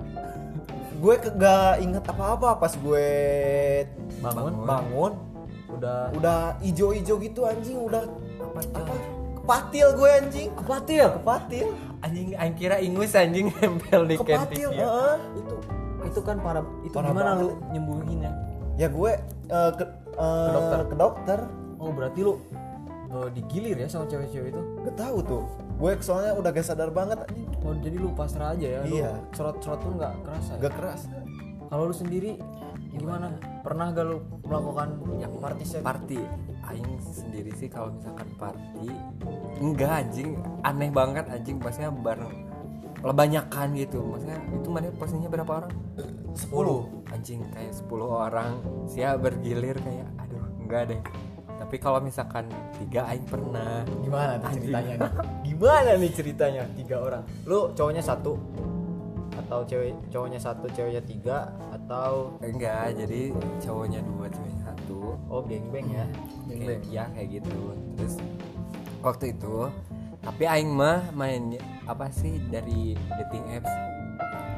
gue 0.97 1.15
ke- 1.19 1.33
gak 1.35 1.73
inget 1.77 2.01
apa-apa 2.03 2.57
pas 2.57 2.73
gue 2.73 3.09
Bangun? 4.17 4.53
bangun. 4.63 5.13
Udah 5.69 6.09
Udah 6.13 6.39
ijo-ijo 6.59 7.17
gitu 7.17 7.41
anjing. 7.43 7.77
Udah 7.79 8.05
apa? 8.39 8.59
apa? 8.71 8.93
Kepatil 9.47 9.87
gue 9.95 10.09
anjing. 10.11 10.49
kepatil? 10.53 11.07
Kepatil. 11.15 11.67
anjing 11.97 12.27
anjing 12.35 12.53
kira 12.53 12.75
ingus 12.77 13.15
anjing 13.15 13.47
nempel 13.55 14.03
di 14.03 14.19
Kepatil. 14.19 14.69
ya 14.69 14.83
heeh. 14.83 15.15
Itu 15.33 15.55
itu 16.03 16.19
kan 16.21 16.35
parah 16.37 16.67
itu 16.83 16.91
Parah 16.91 17.09
gimana 17.09 17.31
banget. 17.31 17.41
lu 17.41 17.51
nyembuhinnya 17.69 18.31
ya 18.75 18.87
gue 18.87 19.11
eh, 19.47 19.71
ke, 19.73 19.83
eh, 20.13 20.51
dokter? 20.51 20.79
ke 20.85 20.95
dokter 20.95 21.39
oh 21.75 21.89
berarti 21.89 22.19
lu 22.21 22.33
eh, 23.07 23.27
digilir 23.31 23.75
ya 23.77 23.87
sama 23.87 24.03
cewek-cewek 24.05 24.51
itu 24.51 24.61
gak 24.83 24.95
tahu 24.95 25.17
tuh 25.21 25.43
gue 25.73 25.91
soalnya 25.99 26.31
udah 26.33 26.49
gak 26.49 26.63
sadar 26.63 26.91
banget 26.91 27.17
anjing 27.21 27.47
oh 27.59 27.73
jadi 27.73 27.95
lu 27.97 28.11
pasrah 28.11 28.51
aja 28.51 28.67
ya 28.69 28.81
Iya. 28.83 29.09
lu 29.09 29.31
cerot-cerot 29.31 29.79
tuh 29.79 29.91
nggak 29.93 30.13
kerasa 30.21 30.51
ya? 30.53 30.59
gak 30.61 30.73
keras 30.75 31.01
kalau 31.65 31.83
lu 31.85 31.95
sendiri 31.95 32.31
gimana? 32.97 33.27
Pernah 33.61 33.85
gak 33.93 34.05
lu 34.05 34.17
melakukan 34.43 34.89
yang 35.21 35.33
party 35.37 35.63
set? 35.63 35.81
Party. 35.85 36.19
Aing 36.67 36.99
sendiri 36.99 37.55
sih 37.55 37.71
kalau 37.71 37.95
misalkan 37.95 38.27
party 38.35 38.91
enggak 39.63 40.03
anjing. 40.03 40.35
Aneh 40.67 40.91
banget 40.91 41.25
anjing. 41.31 41.61
Maksudnya 41.61 41.93
bareng 41.93 42.33
kebanyakan 42.99 43.67
gitu. 43.77 44.03
Maksudnya 44.03 44.39
itu 44.51 44.67
mana 44.67 44.91
posisinya 44.91 45.29
berapa 45.31 45.51
orang? 45.63 45.71
10 46.35 47.13
anjing 47.13 47.39
kayak 47.55 47.73
10 47.73 47.87
orang. 48.03 48.51
Siap 48.91 49.15
bergilir 49.23 49.77
kayak 49.79 50.09
aduh 50.19 50.45
enggak 50.65 50.83
deh. 50.91 51.01
Tapi 51.57 51.75
kalau 51.83 51.99
misalkan 52.03 52.47
tiga 52.79 53.07
aing 53.11 53.27
pernah. 53.27 53.83
Gimana 54.03 54.39
tuh 54.39 54.49
ceritanya 54.59 54.93
nih? 54.99 55.11
Gimana 55.47 55.91
nih 55.95 56.11
ceritanya 56.11 56.63
tiga 56.75 56.95
orang? 56.99 57.23
Lu 57.47 57.71
cowoknya 57.71 58.03
satu 58.03 58.35
atau 59.37 59.63
cewek 59.63 59.93
cowoknya 60.11 60.41
satu 60.41 60.65
ceweknya 60.73 61.03
tiga 61.05 61.47
atau 61.87 62.35
enggak 62.43 62.99
jadi 62.99 63.31
cowoknya 63.63 64.03
dua 64.03 64.27
ceweknya 64.27 64.59
satu. 64.67 65.15
Oh 65.31 65.39
gengbeng 65.47 65.87
ya? 65.87 66.03
Kayak 66.51 66.83
ya 66.91 67.03
kayak 67.15 67.39
gitu. 67.39 67.59
Terus 67.95 68.19
waktu 68.99 69.31
itu 69.31 69.71
tapi 70.19 70.43
aing 70.43 70.67
mah 70.75 70.99
main 71.15 71.55
apa 71.87 72.11
sih 72.11 72.43
dari 72.51 72.91
dating 72.91 73.45
apps. 73.55 73.71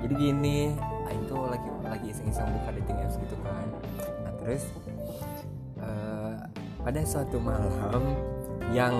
Jadi 0.01 0.13
gini 0.17 0.73
aing 1.05 1.29
tuh 1.29 1.45
lagi 1.53 1.69
lagi 1.85 2.07
iseng-iseng 2.09 2.49
buka 2.49 2.69
dating 2.81 2.97
apps 2.97 3.15
gitu 3.21 3.37
kan. 3.45 3.67
Nah 4.25 4.33
terus 4.41 4.63
eh, 5.85 6.33
pada 6.81 7.01
suatu 7.05 7.37
malam 7.37 8.03
yang 8.73 8.97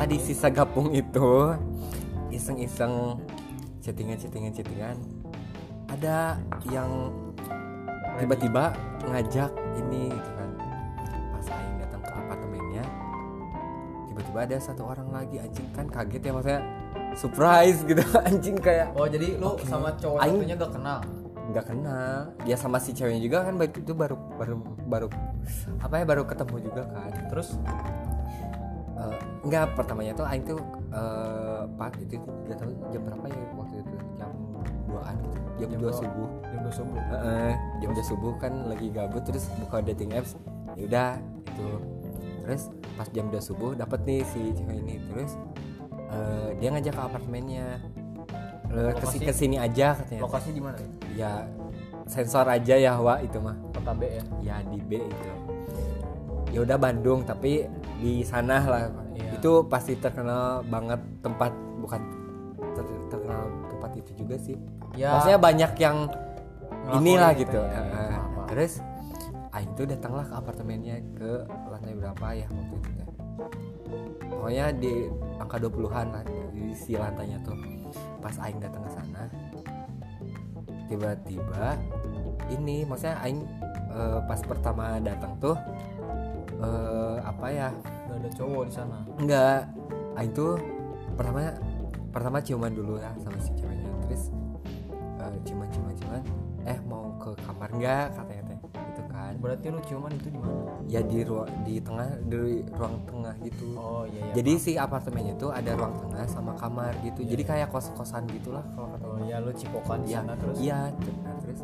tadi 0.00 0.16
sisa 0.16 0.48
gapung 0.48 0.88
itu 0.96 1.52
iseng-iseng 2.32 3.20
chattingan 3.84 4.16
chattingan 4.16 4.52
chattingan 4.56 4.96
ada 5.90 6.38
yang 6.66 6.90
tiba-tiba 8.16 8.74
ngajak 9.04 9.50
ini 9.76 10.12
gitu 10.12 10.30
kan. 10.32 10.50
Pas 11.32 11.46
aing 11.50 11.76
datang 11.78 12.00
ke 12.00 12.12
apartemennya 12.12 12.84
tiba-tiba 14.06 14.38
ada 14.44 14.56
satu 14.58 14.82
orang 14.84 15.08
lagi 15.08 15.36
anjing. 15.38 15.66
Kan 15.72 15.86
kaget 15.88 16.22
ya 16.22 16.32
maksudnya 16.32 16.62
surprise 17.12 17.80
gitu 17.82 18.02
anjing 18.28 18.56
kayak 18.56 18.94
oh 18.94 19.06
jadi 19.06 19.36
lu 19.36 19.58
sama 19.64 19.90
cowok 19.94 20.18
Aing- 20.20 20.38
satunya 20.38 20.54
gak 20.56 20.72
kenal? 20.72 20.98
Nggak 21.50 21.64
kenal. 21.66 22.16
Dia 22.44 22.54
sama 22.54 22.78
si 22.78 22.94
ceweknya 22.94 23.18
juga 23.18 23.42
kan 23.42 23.54
baik 23.56 23.82
itu 23.82 23.90
baru 23.90 24.14
baru 24.38 24.54
baru 24.86 25.08
apa 25.80 25.94
ya 25.96 26.04
baru 26.06 26.22
ketemu 26.22 26.56
juga 26.62 26.82
kan. 26.86 27.10
Terus 27.28 27.58
Eh, 29.00 29.16
enggak 29.40 29.72
pertamanya 29.72 30.12
tuh 30.12 30.28
aing 30.28 30.44
tuh 30.44 30.60
eh 30.92 31.64
pak 31.72 31.96
itu 32.04 32.20
nggak 32.20 32.58
tahu 32.60 32.68
jam 32.92 33.00
berapa 33.00 33.26
ya 33.32 33.44
waktu 33.56 33.76
itu? 33.80 33.96
Jam 34.20 34.30
2an 34.92 35.16
jam, 35.24 35.40
Jam 35.60 35.70
2 35.76 35.80
dua. 35.80 35.92
subuh. 35.92 36.28
Yang 36.48 36.60
udah 36.60 36.74
subuh. 36.74 36.98
Heeh, 37.12 37.52
jam 37.84 37.90
2 37.92 38.10
subuh 38.10 38.32
kan 38.40 38.52
lagi 38.66 38.86
gabut 38.88 39.22
terus 39.24 39.44
buka 39.60 39.76
dating 39.84 40.10
apps 40.16 40.32
ya 40.78 40.86
udah 40.86 41.10
itu 41.50 41.66
terus 42.46 42.62
pas 42.96 43.08
jam 43.12 43.26
2 43.28 43.36
subuh 43.42 43.70
dapat 43.76 44.00
nih 44.06 44.22
si 44.24 44.40
cewek 44.56 44.76
ini 44.80 44.96
terus 45.10 45.34
eh, 46.08 46.48
dia 46.56 46.68
ngajak 46.72 46.94
ke 46.96 47.02
apartemennya. 47.02 47.66
Lokasi? 48.70 49.02
ke 49.02 49.06
sini 49.10 49.24
ke 49.26 49.34
sini 49.34 49.56
aja 49.58 49.98
katanya. 49.98 50.20
lokasi 50.22 50.48
di 50.54 50.62
mana? 50.62 50.78
Ya 51.18 51.42
sensor 52.06 52.46
aja 52.46 52.74
ya 52.78 52.94
wa 53.02 53.18
itu 53.18 53.42
mah. 53.42 53.58
Kota 53.74 53.92
B 53.98 54.06
ya? 54.06 54.24
Ya 54.40 54.56
di 54.62 54.78
B 54.78 55.02
itu. 55.02 55.30
Ya 56.54 56.58
udah 56.62 56.78
Bandung 56.78 57.26
tapi 57.26 57.66
di 57.98 58.22
sana 58.22 58.62
lah. 58.62 58.82
Iya. 59.10 59.36
itu 59.36 59.52
pasti 59.68 59.98
terkenal 59.98 60.64
banget 60.64 61.02
tempat 61.20 61.52
bukan 61.82 62.00
ter- 62.72 63.04
terkenal 63.10 63.42
tempat 63.68 63.90
itu 63.98 64.10
juga 64.16 64.36
sih 64.40 64.56
Ya. 64.98 65.16
maksudnya 65.16 65.40
banyak 65.40 65.72
yang 65.78 65.96
Ngelakuin 66.90 67.00
inilah 67.06 67.30
gitu 67.38 67.42
gitu 67.46 67.60
ya, 67.62 67.82
eh. 67.82 68.12
apa. 68.16 68.42
terus 68.50 68.72
Aing 69.50 69.70
tuh 69.74 69.86
datanglah 69.86 70.24
ke 70.30 70.34
apartemennya 70.34 70.96
ke 71.18 71.30
lantai 71.70 71.94
berapa 71.98 72.26
ya 72.34 72.46
waktu 72.46 72.74
itu 72.78 72.90
teh. 72.94 73.08
pokoknya 74.30 74.66
di 74.78 74.92
angka 75.42 75.56
20-an 75.58 76.06
lah 76.14 76.22
di 76.22 76.70
si 76.74 76.94
lantainya 76.94 77.38
tuh 77.42 77.58
pas 78.22 78.34
Aing 78.42 78.62
datang 78.62 78.82
ke 78.86 78.90
sana 78.94 79.22
tiba-tiba 80.86 81.78
ini 82.50 82.82
maksudnya 82.86 83.18
Aing 83.22 83.46
eh, 83.94 84.18
pas 84.26 84.40
pertama 84.42 84.98
datang 85.02 85.34
tuh 85.38 85.56
eh, 86.62 87.16
apa 87.22 87.46
ya 87.50 87.68
gak 88.10 88.18
ada 88.22 88.30
cowok 88.34 88.62
di 88.66 88.72
sana 88.74 88.98
enggak 89.18 89.60
Aing 90.18 90.32
tuh 90.34 90.58
pertama 91.14 91.54
pertama 92.10 92.38
ciuman 92.42 92.74
dulu 92.74 92.98
ya 92.98 93.10
sama 93.22 93.38
si 93.38 93.54
ceweknya 93.54 93.90
terus 94.06 94.30
ciuman 95.42 95.68
ciuman 95.68 95.94
ciuman 95.96 96.22
eh 96.60 96.78
mau 96.84 97.08
ke 97.16 97.32
kamar 97.40 97.68
enggak 97.72 98.12
katanya 98.12 98.42
teh 98.46 98.58
gitu 98.60 99.02
kan. 99.08 99.32
Berarti 99.40 99.66
lu 99.72 99.80
ciuman 99.80 100.12
itu 100.12 100.28
di 100.28 100.38
mana? 100.38 100.52
Ya 100.86 101.00
di 101.00 101.24
ruang 101.24 101.48
di 101.64 101.80
tengah 101.80 102.08
di 102.20 102.36
ruang 102.68 102.94
tengah 103.08 103.34
gitu. 103.40 103.66
Oh 103.74 104.04
iya 104.04 104.20
iya 104.28 104.32
jadi 104.36 104.52
si 104.56 104.72
apartemennya 104.76 105.34
tuh 105.36 105.50
ada 105.50 105.72
ruang 105.72 105.96
tengah 105.96 106.24
sama 106.28 106.52
kamar 106.54 106.92
gitu. 107.00 107.24
Jadi 107.24 107.42
kayak 107.42 107.72
kos 107.72 107.88
kosan 107.96 108.28
gitulah 108.28 108.60
kalau 108.76 108.92
kata 108.92 109.06
oh 109.08 109.18
iya 109.24 109.40
lu 109.40 109.50
cipokan 109.50 110.04
di 110.04 110.12
Iya, 110.12 110.18
sana 110.20 110.34
terus? 110.36 110.56
iya 110.60 110.78
nah, 111.24 111.36
terus 111.40 111.60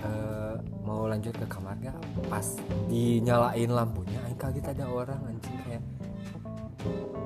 eh, 0.00 0.54
mau 0.84 1.02
lanjut 1.06 1.32
ke 1.32 1.46
kamar 1.46 1.76
gak 1.80 1.96
pas 2.28 2.46
dinyalain 2.88 3.70
lampunya 3.70 4.18
aing 4.26 4.36
kaget 4.36 4.64
ada 4.68 4.84
orang 4.84 5.20
anjing 5.24 5.56
kayak 5.64 5.80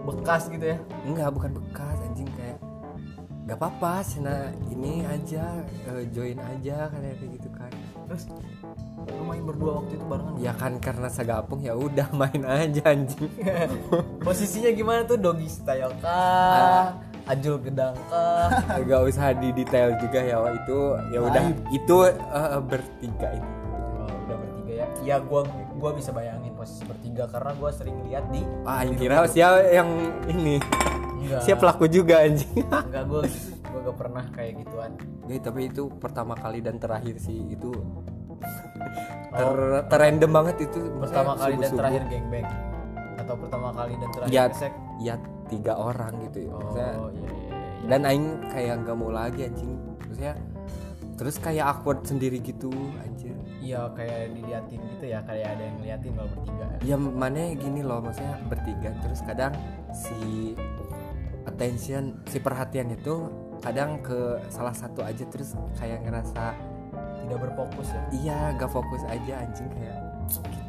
bekas 0.04 0.46
gitu 0.46 0.66
ya? 0.68 0.78
Enggak 1.06 1.30
bukan 1.32 1.50
bekas 1.54 1.93
gak 3.44 3.60
apa-apa 3.60 4.00
Sina 4.00 4.48
ini 4.72 5.04
aja 5.04 5.60
eh, 5.92 6.08
join 6.16 6.40
aja 6.40 6.88
kayak 6.88 7.20
gitu 7.20 7.48
kan. 7.52 7.68
Terus 8.08 8.24
lu 9.04 9.22
main 9.28 9.44
berdua 9.44 9.84
waktu 9.84 10.00
itu 10.00 10.04
barengan 10.08 10.32
ya 10.40 10.52
kan 10.56 10.80
karena 10.80 11.08
sagapung 11.12 11.60
ya 11.60 11.76
udah 11.76 12.08
main 12.20 12.40
aja 12.40 12.82
anjing. 12.88 13.28
Posisinya 14.26 14.72
gimana 14.72 15.04
tuh? 15.04 15.20
Doggy 15.20 15.48
style 15.48 15.92
kah? 16.00 16.96
Ajul 17.28 17.60
gedang 17.60 17.92
kah? 18.08 18.48
Gak 18.88 19.02
usah 19.12 19.36
di 19.36 19.52
detail 19.52 19.92
juga 20.00 20.20
ya 20.24 20.40
Wak. 20.40 20.64
itu 20.64 20.78
ya 21.12 21.18
udah. 21.20 21.44
Itu 21.68 21.96
eh, 22.08 22.60
bertiga 22.64 23.28
ini. 23.28 23.50
Oh, 24.00 24.08
udah 24.24 24.36
bertiga 24.40 24.72
ya? 24.72 24.86
Iya 25.04 25.16
gua 25.20 25.44
gua 25.76 25.92
bisa 25.92 26.16
bayangin 26.16 26.56
posisi 26.56 26.80
bertiga 26.88 27.28
karena 27.28 27.52
gua 27.60 27.68
sering 27.76 28.00
lihat 28.08 28.24
di 28.32 28.40
ah 28.64 28.80
kira 28.88 29.28
siapa 29.28 29.68
yang 29.68 29.88
ini 30.32 30.56
enggak 31.24 31.40
siapa 31.42 31.60
pelaku 31.62 31.84
juga 31.88 32.14
anjing. 32.20 32.60
Enggak 32.62 33.04
gua 33.06 33.20
gua 33.64 33.80
gak 33.82 33.96
pernah 33.96 34.24
kayak 34.30 34.52
gituan. 34.60 34.90
Ya, 35.24 35.38
tapi 35.40 35.60
itu 35.66 35.82
pertama 35.94 36.34
kali 36.34 36.60
dan 36.60 36.76
terakhir 36.76 37.16
sih 37.18 37.38
itu 37.48 37.72
ter 39.34 39.50
terrandom 39.88 40.30
banget 40.30 40.56
itu 40.62 40.80
Oh. 40.84 41.00
pertama 41.00 41.32
kali 41.34 41.54
dan 41.54 41.60
subuh-subuh. 41.64 41.78
terakhir 41.80 42.02
gangbang? 42.06 42.46
Atau 43.16 43.34
pertama 43.40 43.68
kali 43.72 43.92
dan 43.96 44.08
terakhir 44.12 44.30
ya 44.30 44.44
kesek 44.46 44.72
ya 45.00 45.14
tiga 45.44 45.72
orang 45.74 46.12
gitu 46.24 46.38
ya 46.44 46.52
Maksudnya, 46.52 46.90
oh 46.94 47.10
iya 47.10 47.24
iya 47.24 47.40
iya. 47.40 47.56
Dan 47.84 48.00
aing 48.02 48.26
kayak 48.48 48.74
nggak 48.80 48.96
mau 48.96 49.10
lagi 49.10 49.40
anjing. 49.42 49.72
Maksudnya 49.98 50.34
terus 51.14 51.36
kayak 51.38 51.64
awkward 51.68 52.00
sendiri 52.02 52.38
gitu 52.38 52.70
anjir. 53.00 53.32
Iya 53.58 53.88
kayak 53.92 54.34
diliatin 54.34 54.80
gitu 54.88 55.04
ya 55.06 55.18
kayak 55.22 55.46
ada 55.50 55.62
yang 55.62 55.76
ngeliatin 55.78 56.10
kalau 56.12 56.30
bertiga. 56.30 56.64
Ya 56.82 56.96
mana 56.98 57.40
gini 57.54 57.80
loh 57.80 57.98
maksudnya 58.00 58.36
bertiga 58.44 58.90
terus 59.00 59.20
kadang 59.22 59.52
si 59.90 60.52
attention 61.44 62.20
si 62.28 62.40
perhatian 62.40 62.92
itu 62.92 63.28
kadang 63.60 64.00
ke 64.04 64.40
salah 64.52 64.76
satu 64.76 65.00
aja 65.00 65.24
terus 65.28 65.56
kayak 65.80 66.04
ngerasa 66.04 66.52
tidak 67.24 67.38
berfokus 67.48 67.88
ya? 67.88 68.02
Iya 68.12 68.38
gak 68.60 68.70
fokus 68.72 69.02
aja 69.08 69.40
anjing 69.40 69.70
kayak 69.72 69.98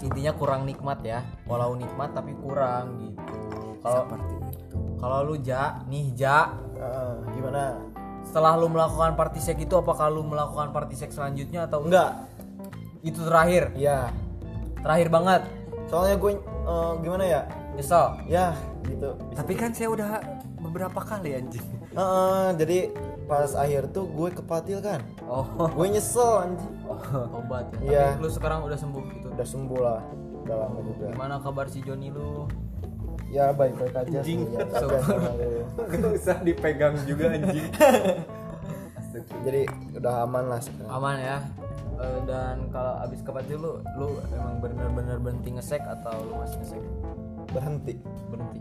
intinya 0.04 0.32
kurang 0.36 0.64
nikmat 0.64 1.00
ya. 1.04 1.20
Walau 1.48 1.76
nikmat 1.76 2.16
tapi 2.16 2.32
kurang 2.40 3.12
gitu. 3.12 3.36
Kalau 3.84 4.02
seperti 4.08 4.34
itu. 4.40 4.78
kalau 4.96 5.18
lu 5.28 5.36
ja 5.44 5.84
nih 5.92 6.06
ja. 6.16 6.56
Eh, 6.76 7.16
gimana? 7.36 7.80
Setelah 8.26 8.58
lu 8.58 8.68
melakukan 8.72 9.14
party 9.14 9.40
sex 9.44 9.58
itu 9.62 9.76
apakah 9.78 10.10
lu 10.10 10.26
melakukan 10.26 10.74
party 10.74 10.96
sex 10.98 11.14
selanjutnya 11.16 11.68
atau 11.68 11.84
enggak. 11.86 12.26
Itu 13.06 13.22
terakhir? 13.28 13.76
Iya. 13.78 14.10
Terakhir 14.82 15.08
banget? 15.12 15.42
Soalnya 15.92 16.16
gue 16.18 16.32
eh, 16.42 16.92
gimana 17.04 17.24
ya? 17.28 17.42
Nyesel? 17.76 18.06
Ya 18.32 18.56
gitu. 18.88 19.12
Tapi 19.36 19.54
kan 19.54 19.76
saya 19.76 19.92
udah 19.92 20.08
beberapa 20.76 21.00
kali 21.00 21.40
anjing. 21.40 21.64
Heeh, 21.96 22.48
jadi 22.60 22.80
pas 23.32 23.48
akhir 23.56 23.96
tuh 23.96 24.12
gue 24.12 24.28
kepatil 24.28 24.84
kan. 24.84 25.00
Oh. 25.24 25.48
Gue 25.72 25.88
nyesel 25.88 26.52
anjing. 26.52 26.76
Obat 27.32 27.72
ya 27.80 27.88
Iya. 27.88 28.04
tapi 28.12 28.20
lu 28.20 28.30
sekarang 28.30 28.60
udah 28.68 28.76
sembuh 28.76 29.04
gitu? 29.08 29.28
Udah 29.32 29.48
sembuh 29.48 29.80
lah. 29.80 30.04
Udah 30.44 30.56
lama 30.60 30.80
juga. 30.84 31.16
Gimana 31.16 31.40
kabar 31.40 31.72
si 31.72 31.80
Joni 31.80 32.12
lu? 32.12 32.44
Ya 33.32 33.56
baik 33.56 33.80
baik 33.80 33.96
aja 34.04 34.20
sih. 34.20 34.36
Ya. 34.52 34.68
Gak 34.68 36.12
usah 36.12 36.44
dipegang 36.44 37.00
juga 37.08 37.32
anjing. 37.32 37.72
Jadi 39.48 39.64
udah 39.96 40.28
aman 40.28 40.52
lah 40.52 40.60
sekarang. 40.60 40.92
Aman 40.92 41.16
ya? 41.24 41.40
Eh, 41.96 42.20
dan 42.28 42.68
kalau 42.68 43.00
abis 43.00 43.24
ke 43.24 43.32
Patil 43.32 43.64
lu 43.64 43.80
lu 43.96 44.20
emang 44.28 44.60
bener-bener 44.60 45.24
berhenti 45.24 45.56
ngesek 45.56 45.80
atau 45.80 46.20
lu 46.20 46.36
masih 46.36 46.60
ngesek? 46.60 46.84
Berhenti. 47.56 47.96
Berhenti 48.28 48.60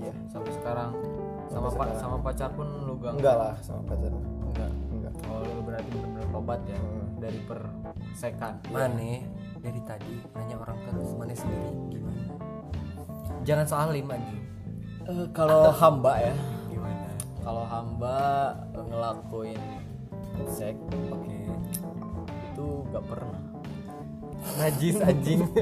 iya. 0.00 0.14
Sampai 0.26 0.52
sekarang. 0.52 0.90
Sama 1.50 1.66
pak 1.68 1.98
sama 1.98 2.16
pacar 2.20 2.48
pun 2.54 2.66
lu 2.86 2.94
gak 2.96 3.18
enggak 3.18 3.34
lah 3.34 3.54
sama 3.60 3.82
pacar. 3.84 4.10
Enggak. 4.46 4.70
Enggak. 4.88 5.12
Oh 5.26 5.42
lu 5.42 5.60
berarti 5.62 5.88
bener-bener 5.90 6.26
tobat 6.30 6.60
ya? 6.64 6.78
Dari 7.20 7.40
persekan 7.44 8.54
Mane 8.70 9.28
dari 9.60 9.80
tadi 9.84 10.14
nanya 10.32 10.56
orang 10.56 10.78
terus 10.88 11.12
Mane 11.14 11.34
sendiri 11.34 11.68
gimana? 11.90 12.22
Jangan 13.42 13.66
soal 13.66 13.88
lim 13.92 14.08
anjing 14.08 14.40
Eh, 15.04 15.26
kalau 15.32 15.68
hamba 15.74 16.12
ya. 16.22 16.34
gimana? 16.66 17.08
Kalau 17.40 17.64
hamba 17.66 18.16
eh, 18.70 18.84
ngelakuin 18.84 19.62
sek 20.46 20.76
oke. 21.10 21.38
Itu 22.48 22.66
gak 22.88 23.04
pernah. 23.04 23.42
Najis 24.56 24.96
anjing. 25.00 25.42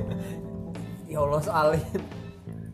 Ya 1.09 1.25
Allah 1.25 1.41
soal 1.41 1.69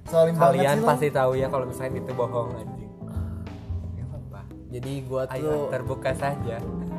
lim 0.05 0.13
soalnya 0.13 0.35
banget 0.37 0.45
kalian 0.45 0.77
sih 0.77 0.85
pasti 0.85 1.09
tahu 1.09 1.33
ya 1.41 1.47
kalau 1.49 1.65
misalnya 1.65 1.97
itu 1.97 2.13
bohong 2.13 2.51
anjing. 2.61 2.93
Gak 3.97 4.07
apa-apa 4.07 4.41
jadi 4.69 4.93
gua 5.09 5.23
ayo 5.33 5.41
tuh 5.41 5.61
terbuka 5.73 6.11
saja. 6.13 6.57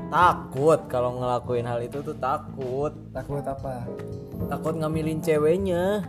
Takut 0.09 0.79
kalau 0.89 1.17
ngelakuin 1.21 1.65
hal 1.65 1.79
itu 1.85 2.01
tuh 2.01 2.17
takut. 2.17 2.93
Takut 3.13 3.45
apa? 3.45 3.85
Takut 4.49 4.73
ngambilin 4.77 5.21
ceweknya. 5.21 6.05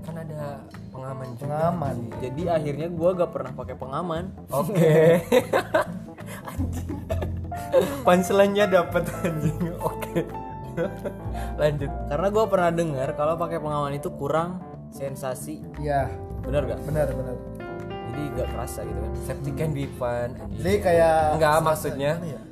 Kan 0.00 0.16
ada 0.16 0.64
pengaman 0.88 1.28
juga 1.36 1.44
pengaman. 1.44 1.96
jadi 2.20 2.42
akhirnya 2.56 2.88
gua 2.88 3.10
gak 3.16 3.32
pernah 3.32 3.52
pakai 3.52 3.76
pengaman. 3.76 4.24
Oke. 4.48 5.20
Anjing. 6.50 7.00
Punchline-nya 8.02 8.66
dapat 8.66 9.04
anjing. 9.22 9.76
Oke. 9.78 10.24
Lanjut. 11.60 11.90
Karena 12.08 12.28
gua 12.32 12.44
pernah 12.48 12.70
dengar 12.72 13.08
kalau 13.18 13.34
pakai 13.36 13.58
pengaman 13.60 13.92
itu 13.98 14.08
kurang 14.14 14.69
sensasi. 14.90 15.62
Iya. 15.78 16.10
Bener 16.40 16.66
gak 16.66 16.80
benar 16.84 17.06
benar. 17.08 17.36
Jadi 18.10 18.22
gak 18.34 18.48
kerasa 18.50 18.80
gitu 18.82 18.98
kan? 18.98 19.12
Septic 19.22 19.54
can 19.54 19.70
be 19.70 19.86
fun 19.94 20.34
jadi 20.52 20.72
kayak 20.82 21.16
enggak 21.38 21.56
maksudnya 21.62 22.12
Gimana 22.18 22.26
ya? 22.28 22.42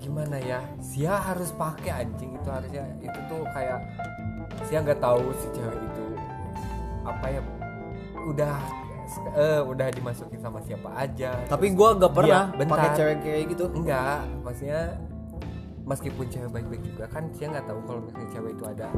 gimana 0.00 0.36
ya? 0.38 0.60
Sia 0.78 1.14
harus 1.16 1.48
pakai 1.50 2.04
anjing 2.04 2.32
itu 2.34 2.48
harusnya 2.48 2.84
itu 3.00 3.18
tuh 3.26 3.42
kayak 3.50 3.78
Sia 4.68 4.80
nggak 4.80 5.00
tahu 5.00 5.32
si 5.34 5.48
cewek 5.52 5.80
itu 5.80 6.04
apa 7.00 7.26
ya 7.26 7.40
udah 8.28 8.56
eh 9.32 9.60
udah 9.64 9.88
dimasukin 9.90 10.38
sama 10.38 10.60
siapa 10.62 10.92
aja. 10.94 11.34
Tapi 11.48 11.72
gua 11.72 11.96
gak 11.96 12.12
pernah 12.14 12.52
Iya, 12.52 12.56
bentar. 12.56 12.76
pakai 12.78 12.90
cewek 12.94 13.16
kayak 13.24 13.44
gitu. 13.50 13.64
Enggak 13.72 14.20
maksudnya 14.40 14.82
meskipun 15.82 16.26
cewek 16.28 16.50
baik-baik 16.52 16.82
juga 16.84 17.04
kan 17.08 17.26
Sia 17.32 17.48
nggak 17.48 17.66
tahu 17.66 17.80
kalau 17.82 18.00
misalnya 18.04 18.28
cewek 18.30 18.52
itu 18.54 18.64
ada 18.68 18.88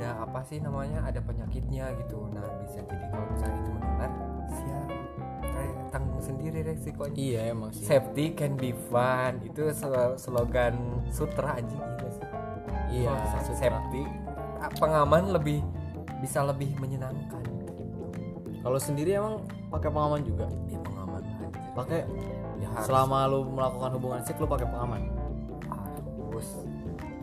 ada 0.00 0.24
apa 0.24 0.40
sih 0.48 0.64
namanya 0.64 1.04
ada 1.04 1.20
penyakitnya 1.20 1.92
gitu. 2.00 2.24
Nah 2.32 2.40
bisa 2.64 2.80
jadi 2.88 3.04
kalau 3.12 3.26
misalnya 3.36 3.58
itu 3.60 3.70
menular 3.76 4.12
Sia 4.48 4.80
kayak 5.44 5.74
tanggung 5.92 6.22
sendiri 6.24 6.58
resikonya. 6.64 7.16
Iya 7.20 7.40
emang 7.52 7.70
sih. 7.76 7.84
Safety 7.84 8.24
can 8.32 8.56
be 8.56 8.72
fun. 8.88 9.44
Itu 9.44 9.68
slogan 10.16 11.04
sutra 11.12 11.60
anjing 11.60 11.76
iya 11.84 12.08
sih. 12.08 12.26
iya 13.04 13.12
sutra. 13.44 13.60
safety 13.60 14.02
pengaman 14.80 15.36
lebih 15.36 15.60
bisa 16.24 16.48
lebih 16.48 16.72
menyenangkan. 16.80 17.44
Kalau 18.64 18.80
sendiri 18.80 19.20
emang 19.20 19.44
pakai 19.68 19.92
pengaman 19.92 20.20
juga? 20.24 20.48
Dia 20.64 20.80
pengaman 20.80 21.22
pakai? 21.76 22.08
Ya 22.56 22.68
selama 22.88 23.28
lu 23.28 23.44
melakukan 23.52 24.00
hubungan 24.00 24.24
seks 24.24 24.40
lu 24.40 24.48
pakai 24.48 24.64
pengaman? 24.64 25.12
Harus 25.68 26.56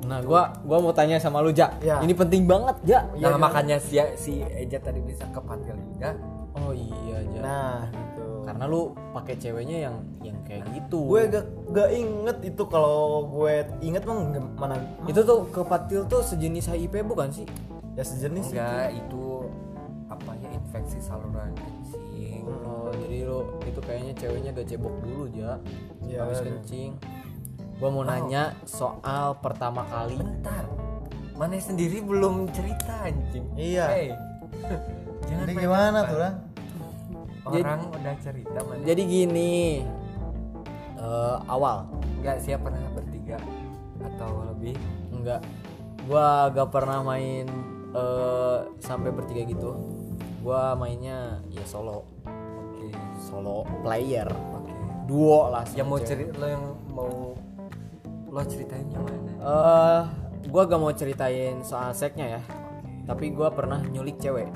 nah 0.05 0.21
gua 0.21 0.53
gua 0.61 0.77
mau 0.77 0.93
tanya 0.93 1.17
sama 1.17 1.41
lu 1.41 1.49
ja. 1.49 1.73
Ya. 1.81 1.97
ini 2.05 2.13
penting 2.13 2.45
banget 2.45 2.77
ja. 2.85 2.99
Nah 3.17 3.39
makanya 3.41 3.81
si 3.81 3.97
si 4.19 4.45
Eja 4.45 4.77
tadi 4.77 5.01
bisa 5.01 5.25
ke 5.33 5.39
Patil 5.41 5.73
juga. 5.73 6.13
Oh 6.53 6.73
iya 6.73 7.17
ja. 7.25 7.41
Nah 7.41 7.77
gitu. 7.89 8.25
Karena 8.45 8.63
lu 8.69 8.95
pakai 9.11 9.35
ceweknya 9.35 9.77
yang 9.89 9.95
yang 10.23 10.37
kayak 10.47 10.63
gitu. 10.71 11.03
Gue 11.03 11.27
gak, 11.27 11.45
gak 11.75 11.89
inget 11.91 12.37
itu 12.47 12.63
kalau 12.69 13.27
gue 13.27 13.65
inget 13.83 14.03
mah 14.07 14.17
mana? 14.55 14.75
Itu 15.09 15.25
tuh 15.25 15.49
kepatil 15.51 16.07
tuh 16.07 16.23
sejenis 16.23 16.71
HIV 16.71 17.03
bukan 17.03 17.29
sih? 17.33 17.45
Ya 17.97 18.05
sejenis 18.05 18.53
enggak 18.53 18.93
itu 18.93 19.49
apa 20.07 20.31
ya 20.39 20.47
infeksi 20.55 21.03
saluran 21.03 21.51
kencing. 21.57 22.47
Oh 22.63 22.93
jadi 22.95 23.27
lu 23.27 23.43
itu 23.67 23.79
kayaknya 23.83 24.13
ceweknya 24.15 24.49
gak 24.55 24.67
cebok 24.71 24.95
dulu 25.03 25.25
ja. 25.35 25.59
Iya, 26.07 26.23
habis 26.23 26.39
kencing 26.45 26.95
gua 27.77 27.89
mau 27.93 28.03
nanya 28.05 28.57
soal 28.65 29.37
pertama 29.39 29.85
kali. 29.87 30.17
Bentar. 30.17 30.65
Mana 31.37 31.61
sendiri 31.61 32.01
belum 32.01 32.49
cerita 32.49 33.05
anjing. 33.05 33.45
Iya. 33.53 33.85
Hey. 33.89 34.09
jangan 35.27 35.43
jadi 35.43 35.53
gimana 35.59 35.99
tuh 36.07 36.19
lah 36.23 36.33
orang 37.47 37.81
udah 37.91 38.15
cerita 38.19 38.59
mana 38.63 38.83
jadi 38.83 39.03
gini. 39.07 39.83
Eh, 40.97 41.37
awal. 41.47 41.87
Enggak 42.19 42.43
siap 42.43 42.65
pernah 42.65 42.81
bertiga? 42.91 43.37
Atau 44.03 44.43
lebih? 44.53 44.75
Enggak 45.13 45.41
gua 46.07 46.47
gak 46.55 46.71
pernah 46.71 47.03
main 47.03 47.47
eh, 47.95 48.57
sampai 48.81 49.09
bertiga 49.13 49.47
gitu. 49.47 49.71
Gua 50.43 50.75
mainnya 50.75 51.39
ya 51.51 51.63
solo. 51.63 52.07
Oke. 52.27 52.91
Solo 53.23 53.63
player. 53.83 54.27
Oke. 54.27 54.73
Duo 55.07 55.47
lah 55.47 55.63
yang 55.71 55.87
mau 55.87 55.99
cerita 56.03 56.35
lo 56.35 56.47
yang 56.51 56.65
mau 56.91 57.31
lo 58.37 58.45
ceritain 58.45 58.85
yang 58.93 59.01
mana? 59.01 59.31
Eh 59.41 60.01
gua 60.53 60.69
gak 60.69 60.77
mau 60.77 60.93
ceritain 60.93 61.57
soal 61.65 61.89
seksnya 61.97 62.37
ya. 62.37 62.41
Tapi 63.09 63.33
gua 63.33 63.49
pernah 63.49 63.81
nyulik 63.81 64.21
cewek. 64.21 64.53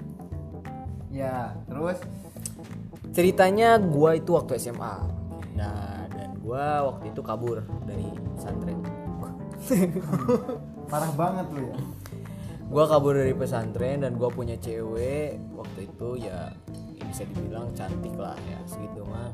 Ya 1.09 1.57
terus? 1.65 1.97
Ceritanya 3.11 3.81
gua 3.81 4.13
itu 4.15 4.37
waktu 4.37 4.61
SMA 4.61 4.95
nah 5.57 6.07
dan 6.13 6.37
gua 6.39 6.93
waktu 6.93 7.09
itu 7.09 7.25
kabur 7.25 7.65
dari 7.89 8.05
pesantren. 8.37 8.77
Parah 10.91 11.11
banget 11.17 11.47
lu 11.49 11.61
ya. 11.65 11.77
Gua 12.69 12.85
kabur 12.85 13.17
dari 13.17 13.33
pesantren 13.33 14.05
dan 14.05 14.13
gua 14.13 14.29
punya 14.29 14.55
cewek. 14.61 15.41
Waktu 15.57 15.89
itu 15.89 16.29
ya 16.29 16.53
bisa 17.01 17.25
dibilang 17.27 17.73
cantik 17.73 18.13
lah 18.13 18.37
ya 18.45 18.59
segitu 18.69 19.01
mah. 19.09 19.33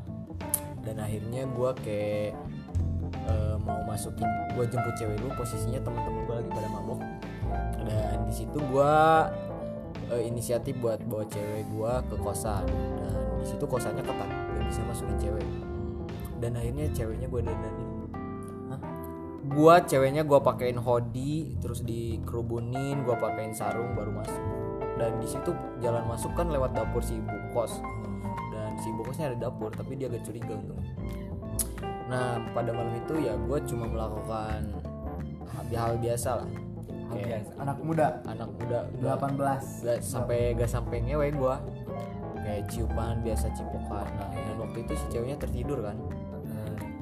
Dan 0.82 1.04
akhirnya 1.04 1.44
gua 1.52 1.76
kayak 1.76 2.32
eh, 3.28 3.56
mau 3.60 3.80
masukin 3.84 4.26
gua 4.56 4.64
jemput 4.66 4.94
cewek 4.96 5.16
dulu 5.20 5.32
posisinya 5.38 5.80
teman-teman 5.84 6.20
gua 6.24 6.34
lagi 6.40 6.50
pada 6.50 6.68
mabok 6.72 7.00
dan 7.88 8.24
di 8.28 8.34
situ 8.34 8.58
gua 8.68 9.28
eh, 10.12 10.22
inisiatif 10.28 10.76
buat 10.80 11.00
bawa 11.08 11.24
cewek 11.28 11.64
gua 11.72 12.04
ke 12.04 12.16
kosan. 12.20 12.64
Dan 12.68 13.16
di 13.40 13.46
situ 13.48 13.64
kosannya 13.64 14.04
ketat 14.04 14.28
gak 14.28 14.64
bisa 14.68 14.80
masukin 14.84 15.16
cewek. 15.16 15.48
Dan 16.38 16.54
akhirnya 16.54 16.86
ceweknya 16.92 17.26
gua 17.28 17.40
dandanin. 17.44 17.90
Gua 19.48 19.80
ceweknya 19.80 20.28
gua 20.28 20.44
pakein 20.44 20.76
hoodie 20.76 21.56
terus 21.64 21.80
dikerubunin 21.80 23.00
gua 23.08 23.16
pakein 23.16 23.56
sarung 23.56 23.96
baru 23.96 24.12
masuk. 24.12 24.44
Dan 25.00 25.16
di 25.22 25.28
situ 25.30 25.54
jalan 25.80 26.04
masuk 26.04 26.34
kan 26.36 26.52
lewat 26.52 26.76
dapur 26.76 27.00
si 27.00 27.16
ibu 27.16 27.32
kos. 27.56 27.80
Dan 28.52 28.76
si 28.82 28.92
ibu 28.92 29.00
kosnya 29.00 29.32
ada 29.32 29.48
dapur 29.48 29.72
tapi 29.72 29.96
dia 29.96 30.12
agak 30.12 30.26
curiga 30.28 30.52
untung 30.52 30.82
nah 32.08 32.40
pada 32.50 32.72
malam 32.72 32.96
itu 32.96 33.14
ya 33.20 33.36
gua 33.38 33.60
cuma 33.62 33.84
melakukan 33.84 34.64
hal- 35.68 36.00
biasa 36.00 36.40
lah. 36.40 36.48
Kayak 37.08 37.26
biasa. 37.44 37.50
anak 37.60 37.78
muda. 37.80 38.06
Anak 38.24 38.48
muda. 38.54 38.78
Gak, 38.98 39.16
18 39.16 39.84
gak 39.84 39.98
sampai 40.00 40.38
gak 40.52 40.68
sampai 40.68 40.96
ngewe 41.00 41.28
gua. 41.32 41.56
Kayak 42.38 42.64
ciuman 42.68 43.20
biasa 43.20 43.52
cipokan. 43.52 44.08
Nah 44.08 44.28
dan 44.32 44.56
waktu 44.58 44.78
itu 44.82 44.92
si 44.94 45.04
ceweknya 45.08 45.36
tertidur 45.36 45.80
kan. 45.80 45.96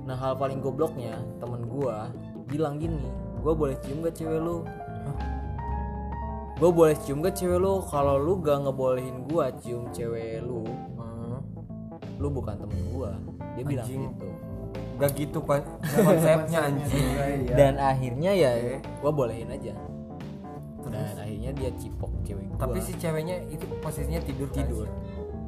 Nah 0.02 0.14
hal 0.14 0.34
paling 0.34 0.58
gobloknya 0.58 1.14
temen 1.38 1.66
gua 1.66 2.10
bilang 2.44 2.78
gini 2.78 3.06
gua 3.38 3.54
boleh 3.54 3.78
cium 3.80 4.02
gak 4.02 4.14
cewek 4.14 4.38
lu? 4.38 4.66
Gue 6.56 6.72
boleh 6.72 6.96
cium 6.96 7.20
gak 7.20 7.36
cewek 7.36 7.60
lu? 7.60 7.84
Kalau 7.84 8.16
lu 8.16 8.40
gak 8.40 8.64
ngebolehin 8.64 9.28
gua 9.28 9.52
cium 9.54 9.92
cewek 9.92 10.40
lu 10.40 10.64
Hmm. 10.96 11.38
lu 12.16 12.32
bukan 12.32 12.56
temen 12.56 12.80
gua. 12.90 13.12
Dia 13.54 13.64
bilang 13.64 13.84
Anjing. 13.84 14.08
gitu 14.08 14.28
Gak 14.96 15.12
gitu 15.12 15.38
kan 15.44 15.60
konsepnya 15.92 16.58
anjing. 16.72 17.06
Iya. 17.16 17.52
dan 17.52 17.74
akhirnya 17.76 18.32
ya 18.32 18.50
gua 19.04 19.12
bolehin 19.12 19.52
aja. 19.52 19.76
Dan 20.86 21.16
akhirnya 21.20 21.50
dia 21.52 21.70
cipok 21.76 22.12
cewek 22.24 22.44
gua. 22.48 22.58
Tapi 22.64 22.78
si 22.80 22.92
ceweknya 22.96 23.36
itu 23.52 23.64
posisinya 23.84 24.20
tidur 24.24 24.48
kan? 24.48 24.64
tidur. 24.64 24.88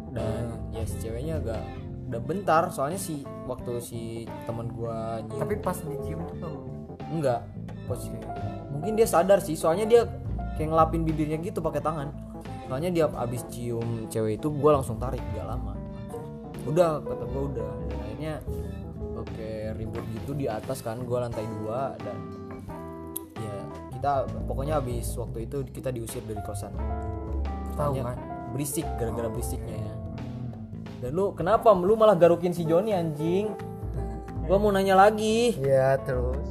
dan 0.08 0.56
ya 0.72 0.82
si 0.88 0.96
ceweknya 1.00 1.40
agak 1.40 1.62
udah 2.12 2.20
bentar. 2.20 2.62
Soalnya 2.72 3.00
si 3.00 3.24
waktu 3.48 3.72
si 3.80 4.00
temen 4.44 4.68
gua 4.72 5.24
nyium 5.24 5.40
tapi 5.40 5.54
pas 5.60 5.76
dicium 5.80 6.20
tuh 6.28 6.36
kamu 6.36 6.58
enggak 7.08 7.40
posisi 7.88 8.20
mungkin 8.68 8.92
dia 9.00 9.08
sadar 9.08 9.40
sih. 9.40 9.56
Soalnya 9.56 9.88
dia 9.88 10.02
kayak 10.60 10.68
ngelapin 10.74 11.02
bibirnya 11.08 11.40
gitu 11.40 11.64
pakai 11.64 11.80
tangan. 11.80 12.12
Soalnya 12.68 12.92
dia 12.92 13.04
abis 13.08 13.48
cium 13.48 14.12
cewek 14.12 14.36
itu 14.36 14.52
gua 14.52 14.80
langsung 14.80 15.00
tarik. 15.00 15.24
Gak 15.32 15.48
lama. 15.48 15.72
Udah 16.68 17.00
kata 17.00 17.24
gua 17.32 17.42
udah. 17.48 17.70
Dan 17.88 17.98
akhirnya 18.04 18.34
oke 19.18 19.50
ribut 19.74 20.04
gitu 20.14 20.32
di 20.32 20.46
atas 20.46 20.80
kan 20.80 21.02
gue 21.02 21.18
lantai 21.18 21.44
dua 21.58 21.94
dan 21.98 22.18
ya 23.36 23.56
kita 23.92 24.12
pokoknya 24.46 24.78
habis 24.78 25.10
waktu 25.14 25.44
itu 25.44 25.66
kita 25.68 25.90
diusir 25.90 26.22
dari 26.22 26.40
kosan 26.42 26.70
Tahu 27.74 27.94
kan? 28.02 28.18
berisik 28.50 28.86
gara-gara 28.98 29.28
berisiknya 29.28 29.76
ya 29.76 29.94
dan 30.98 31.10
lu 31.14 31.30
kenapa 31.30 31.70
lu 31.74 31.94
malah 31.94 32.18
garukin 32.18 32.50
si 32.50 32.66
Joni 32.66 32.90
anjing 32.90 33.54
gua 34.48 34.56
mau 34.58 34.72
nanya 34.72 34.96
lagi 34.96 35.54
Iya 35.60 36.00
terus. 36.02 36.42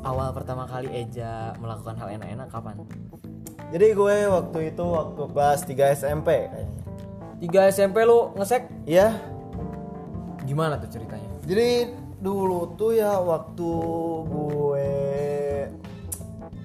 awal 0.00 0.32
pertama 0.32 0.64
kali 0.64 0.88
Eja 0.90 1.52
melakukan 1.60 1.94
hal 1.94 2.08
enak-enak 2.16 2.48
kapan 2.48 2.76
Jadi 3.70 3.94
gue 3.94 4.16
waktu 4.26 4.74
itu 4.74 4.82
waktu 4.82 5.22
kelas 5.30 5.60
3 5.62 5.94
SMP 5.94 6.50
kayaknya. 6.50 6.80
3 7.38 7.70
SMP 7.70 8.02
lu 8.02 8.34
ngesek 8.34 8.66
Iya. 8.82 9.14
Gimana 10.50 10.82
tuh 10.82 10.90
ceritanya 10.90 11.30
Jadi 11.46 11.94
dulu 12.18 12.74
tuh 12.74 12.98
ya 12.98 13.22
waktu 13.22 13.70
gue 14.26 14.90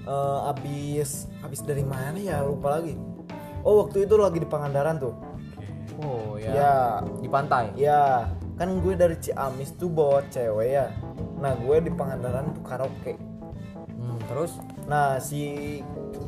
eh, 0.06 0.38
abis 0.50 1.30
abis 1.46 1.60
dari 1.62 1.86
mana 1.86 2.18
ya 2.18 2.42
lupa 2.42 2.82
lagi. 2.82 2.98
Oh 3.62 3.86
waktu 3.86 4.06
itu 4.06 4.14
lagi 4.18 4.42
di 4.42 4.48
Pangandaran 4.50 4.98
tuh. 4.98 5.14
oh 6.02 6.34
ya, 6.36 6.50
Ya, 6.52 6.74
di 7.22 7.28
pantai 7.30 7.70
ya 7.78 8.26
kan 8.58 8.72
gue 8.82 8.94
dari 8.98 9.16
Ciamis 9.22 9.78
tuh 9.78 9.86
bawa 9.86 10.26
cewek 10.34 10.68
ya. 10.74 10.90
Nah 11.38 11.54
gue 11.54 11.76
di 11.86 11.90
Pangandaran 11.94 12.50
tuh 12.58 12.62
karaoke. 12.66 13.14
Hmm, 13.94 14.18
terus 14.26 14.58
Nah 14.90 15.18
si 15.22 15.78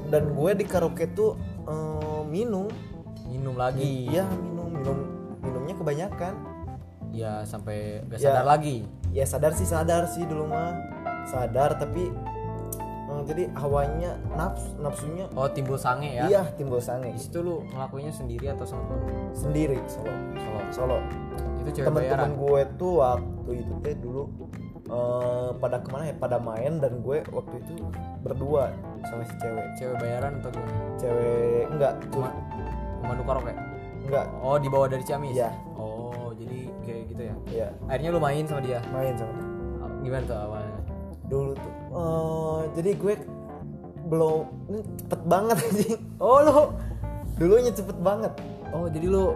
dan 0.09 0.33
gue 0.33 0.51
di 0.55 0.64
karaoke 0.64 1.11
tuh 1.11 1.35
eh, 1.66 2.23
minum. 2.31 2.71
minum 3.29 3.61
lagi 3.61 4.09
Iya 4.09 4.25
minum 4.40 4.73
minum 4.73 4.99
minumnya 5.44 5.75
kebanyakan. 5.77 6.47
Ya 7.11 7.42
sampai 7.42 8.05
gak 8.07 8.18
Ya. 8.18 8.33
sadar 8.33 8.47
lagi. 8.47 8.77
Ya 9.11 9.25
sadar 9.25 9.53
sih 9.53 9.64
sadar 9.64 10.05
sih 10.07 10.25
dulu 10.25 10.47
mah. 10.47 10.77
Sadar 11.25 11.77
tapi 11.77 12.09
mm, 13.09 13.23
jadi 13.25 13.49
hawanya 13.55 14.16
nafsu 14.33 14.77
nafsunya 14.79 15.25
oh 15.33 15.49
timbul 15.49 15.77
sange 15.77 16.14
ya? 16.14 16.25
Iya 16.27 16.42
timbul 16.55 16.79
sange. 16.79 17.11
Di 17.11 17.21
situ 17.21 17.40
lu 17.40 17.64
ngelakuinnya 17.68 18.12
sendiri 18.12 18.49
atau 18.49 18.64
sama 18.64 18.85
temen? 18.87 19.33
sendiri 19.33 19.77
solo. 19.87 20.12
Solo. 20.37 20.61
Solo. 20.71 20.99
Itu 21.59 21.71
cewek 21.75 21.87
teman-teman 21.87 22.31
gue 22.35 22.61
tuh 22.77 22.92
waktu 22.99 23.51
itu 23.61 23.73
teh 23.81 23.94
dulu 23.94 24.23
eh, 24.87 25.49
pada 25.57 25.77
ke 25.79 25.88
mana 25.88 26.05
ya? 26.07 26.14
Pada 26.14 26.37
main 26.38 26.73
dan 26.79 27.01
gue 27.01 27.25
waktu 27.29 27.55
itu 27.61 27.73
berdua 28.21 28.73
sama 29.05 29.25
si 29.25 29.35
cewek. 29.37 29.66
Cewek 29.75 29.97
bayaran 29.97 30.40
atau 30.40 30.51
gimana? 30.51 30.81
Cewek 30.97 31.64
enggak 31.73 31.92
cuma 32.09 32.29
pemandu 33.01 33.23
karaoke? 33.25 33.53
Enggak. 34.05 34.27
Oh 34.40 34.57
dibawa 34.57 34.85
dari 34.87 35.05
Ciamis? 35.05 35.33
Iya. 35.33 35.51
oh 35.77 35.97
jadi 36.38 36.59
kayak 36.87 37.03
gitu 37.11 37.22
ya. 37.22 37.35
Ya 37.51 37.66
akhirnya 37.90 38.11
lu 38.14 38.20
main 38.22 38.44
sama 38.46 38.61
dia? 38.62 38.79
Main 38.94 39.14
sama 39.18 39.33
dia. 39.35 39.46
Gimana 39.98 40.24
tuh 40.24 40.38
awalnya? 40.38 40.79
Dulu 41.29 41.53
tuh. 41.59 41.72
Eh, 41.88 42.61
jadi 42.79 42.90
gue 42.94 43.14
belum 44.09 44.40
ini 44.72 44.81
cepet 45.05 45.20
banget 45.29 45.57
anjing 45.61 46.01
oh 46.22 46.38
lu? 46.40 46.59
Dulunya 47.37 47.72
cepet 47.74 47.98
banget. 48.01 48.33
Oh 48.70 48.87
jadi 48.87 49.07
lu 49.11 49.35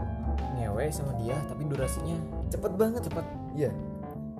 ngewe 0.56 0.86
sama 0.94 1.12
dia 1.18 1.36
tapi 1.50 1.62
durasinya 1.66 2.16
cepet 2.48 2.72
banget. 2.78 3.00
Cepet. 3.10 3.26
Iya. 3.58 3.70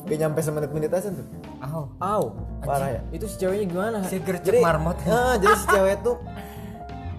Gak 0.03 0.19
nyampe 0.19 0.41
semenit-menit 0.43 0.91
aja 0.91 1.15
tuh. 1.15 1.27
Aw. 1.63 1.85
Aw, 2.03 2.23
Parah 2.67 2.91
ya? 2.91 3.01
itu 3.15 3.23
si 3.31 3.39
ceweknya 3.39 3.67
gimana? 3.71 3.99
Si 4.11 4.19
gercep 4.19 4.59
marmot. 4.59 4.99
ah, 5.07 5.39
jadi 5.39 5.55
si 5.55 5.67
cewek 5.71 6.03
tuh 6.03 6.19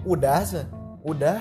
udah 0.04 0.40
se 0.44 0.60
udah. 1.00 1.40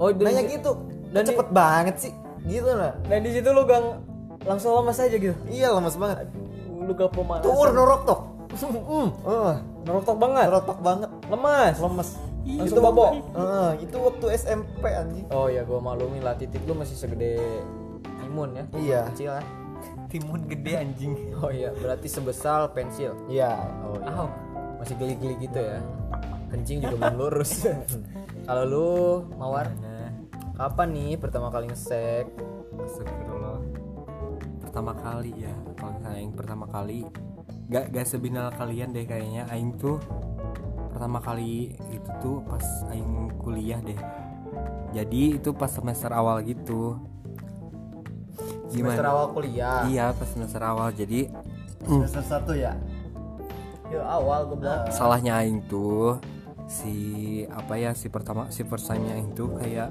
Oh 0.00 0.08
nanya 0.08 0.48
gitu 0.48 0.72
dan 1.12 1.22
dan 1.22 1.28
cepet 1.28 1.48
banget 1.52 1.96
sih 2.00 2.12
gitu 2.46 2.70
lah. 2.72 2.92
Dan 3.06 3.22
di 3.22 3.30
situ 3.30 3.48
lu 3.50 3.62
gang 3.66 4.02
langsung 4.42 4.74
lemas 4.74 4.98
aja 4.98 5.16
gitu. 5.16 5.34
Iya 5.46 5.74
lemes 5.74 5.94
banget. 5.98 6.26
Lu 6.68 6.92
gak 6.94 7.10
pemanasan 7.14 7.46
tur 7.46 7.68
norok 7.70 8.02
tok. 8.06 8.20
Hmm, 8.52 9.08
uh, 9.24 9.56
ngerotok 9.88 10.16
banget. 10.20 10.46
Norotok 10.52 10.78
banget. 10.84 11.10
Lemas 11.32 11.76
lemes. 11.80 12.10
Langsung 12.42 12.82
babok. 12.84 13.12
Ah, 13.38 13.72
itu 13.78 13.96
waktu 13.96 14.26
SMP 14.34 14.84
anjing. 14.90 15.26
Oh 15.30 15.46
ya 15.46 15.62
gua 15.62 15.78
maklumin 15.78 16.20
lah. 16.20 16.34
Titik 16.34 16.60
lu 16.66 16.74
masih 16.74 16.98
segede 16.98 17.38
timun 18.20 18.52
ya. 18.52 18.64
Iya. 18.76 19.00
Kecil 19.14 19.30
kan 19.38 19.46
Timun 20.12 20.40
gede 20.50 20.72
anjing. 20.84 21.14
oh 21.38 21.48
iya. 21.48 21.70
Berarti 21.72 22.10
sebesar 22.10 22.68
pensil. 22.76 23.14
Iya. 23.30 23.56
Oh 23.86 23.96
iya. 23.96 24.10
Aw. 24.10 24.28
masih 24.82 24.98
geli-geli 24.98 25.46
gitu 25.46 25.62
ya. 25.62 25.78
Kencing 26.50 26.82
juga 26.82 26.96
belum 26.98 27.16
lurus. 27.22 27.64
Kalau 28.50 28.64
lu 28.66 28.90
mawar 29.38 29.70
Kapan 30.62 30.94
nih 30.94 31.18
pertama 31.18 31.50
kali 31.50 31.74
ngesek 31.74 32.38
astagfirullah. 32.86 33.58
Pertama 34.62 34.94
kali 34.94 35.34
ya, 35.34 35.50
kalau 35.74 35.98
misalnya 35.98 36.20
yang 36.22 36.34
pertama 36.38 36.70
kali 36.70 37.02
gak 37.66 37.90
gak 37.90 38.06
sebinal 38.06 38.46
kalian 38.54 38.94
deh 38.94 39.02
kayaknya 39.02 39.42
aing 39.50 39.74
tuh 39.74 39.98
pertama 40.94 41.18
kali 41.18 41.74
itu 41.90 42.10
tuh 42.22 42.46
pas 42.46 42.62
aing 42.94 43.34
kuliah 43.42 43.82
deh. 43.82 43.98
Jadi 44.94 45.42
itu 45.42 45.50
pas 45.50 45.66
semester 45.66 46.14
awal 46.14 46.46
gitu. 46.46 46.94
semester 48.70 49.02
awal 49.02 49.34
kuliah 49.34 49.82
Iya, 49.90 50.14
pas 50.14 50.30
semester 50.30 50.62
awal. 50.62 50.94
Jadi 50.94 51.26
semester 51.90 52.22
satu 52.22 52.54
ya 52.54 52.78
ya 53.90 53.98
awal 54.06 54.46
gue 54.46 54.62
bilang 54.62 54.86
salahnya 54.94 55.42
aing 55.42 55.66
tuh 55.66 56.22
si 56.70 56.94
apa 57.50 57.74
ya 57.82 57.98
si 57.98 58.06
pertama 58.06 58.46
si 58.54 58.62
aing 58.62 59.34
tuh 59.34 59.58
kayak 59.58 59.90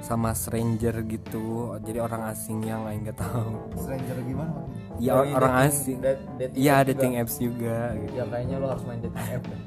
sama 0.00 0.32
stranger 0.32 1.04
gitu. 1.04 1.76
Jadi 1.78 1.98
orang 1.98 2.22
asing 2.28 2.60
yang 2.60 2.84
aing 2.84 3.04
nggak 3.04 3.16
tahu. 3.16 3.52
Stranger 3.76 4.16
gimana? 4.20 4.52
Ya 4.96 5.12
Dari 5.14 5.30
orang 5.30 5.54
dating- 5.54 5.70
asing. 5.70 5.98
da- 5.98 6.20
dating 6.36 6.56
iya 6.56 6.74
apps 6.74 6.86
dating 6.86 7.12
juga. 7.12 7.20
apps 7.22 7.36
juga 7.38 7.76
gitu. 7.94 8.12
Ya 8.12 8.24
kayaknya 8.26 8.56
lo 8.56 8.66
harus 8.68 8.84
main 8.84 9.00
dating 9.00 9.28
app 9.30 9.44
deh. 9.44 9.60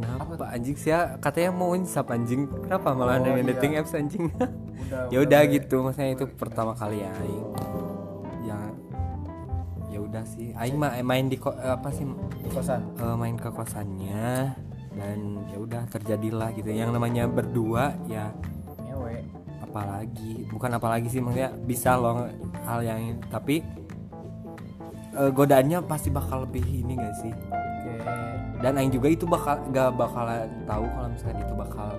kenapa? 0.00 0.44
Anjing 0.48 0.76
sih 0.76 0.88
ya 0.88 1.00
katanya 1.16 1.50
mau 1.52 1.70
insap 1.72 2.06
anjing. 2.08 2.42
Kenapa 2.48 2.88
malah 2.90 3.18
ada 3.18 3.28
Oh, 3.28 3.34
main 3.34 3.44
iya. 3.44 3.52
dating 3.52 3.72
apps 3.76 3.92
anjing? 3.92 4.24
Ya 5.12 5.18
udah 5.20 5.40
gitu. 5.46 5.76
Maksudnya 5.80 6.10
itu 6.12 6.24
pertama 6.34 6.72
kali 6.72 6.98
aing. 6.98 7.46
Ya 8.42 8.58
ya 9.88 9.98
udah 10.00 10.24
sih. 10.24 10.50
Aing 10.52 10.74
mah 10.74 10.98
main 11.00 11.26
di 11.26 11.36
ko- 11.36 11.54
apa 11.54 11.90
sih? 11.90 12.02
Di 12.40 12.48
kosan? 12.48 12.82
Eh, 12.96 13.14
main 13.14 13.34
ke 13.34 13.50
kosannya. 13.50 14.54
Dan 14.90 15.18
ya 15.46 15.58
udah 15.58 15.82
terjadilah 15.86 16.50
gitu. 16.52 16.66
Yang 16.68 16.90
namanya 16.90 17.26
berdua 17.26 17.94
ya 18.04 18.34
ngewe 18.80 19.22
apalagi 19.70 20.44
bukan 20.46 20.70
apalagi 20.74 21.06
sih 21.06 21.22
maksudnya 21.22 21.54
bisa 21.60 21.94
loh 21.94 22.26
hal 22.66 22.82
yang 22.82 23.00
tapi 23.26 23.62
eh, 25.12 25.30
godaannya 25.30 25.78
pasti 25.84 26.10
bakal 26.10 26.44
lebih 26.44 26.62
ini 26.62 26.94
gak 26.94 27.14
sih? 27.16 27.30
Oke. 27.30 27.94
Dan 28.60 28.76
Aing 28.76 28.90
juga 28.90 29.08
itu 29.08 29.24
bakal 29.24 29.62
gak 29.70 29.94
bakalan 29.94 30.46
tahu 30.64 30.84
kalau 30.84 31.08
misalnya 31.08 31.40
itu 31.40 31.54
bakal 31.54 31.90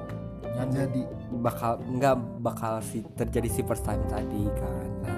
jadi. 0.68 1.02
bakal 1.42 1.72
nggak 1.82 2.16
bakal 2.40 2.74
si 2.82 3.02
terjadi 3.12 3.50
si 3.50 3.62
first 3.64 3.82
time 3.82 4.04
tadi 4.06 4.46
kan. 4.54 4.88
Nah, 5.02 5.18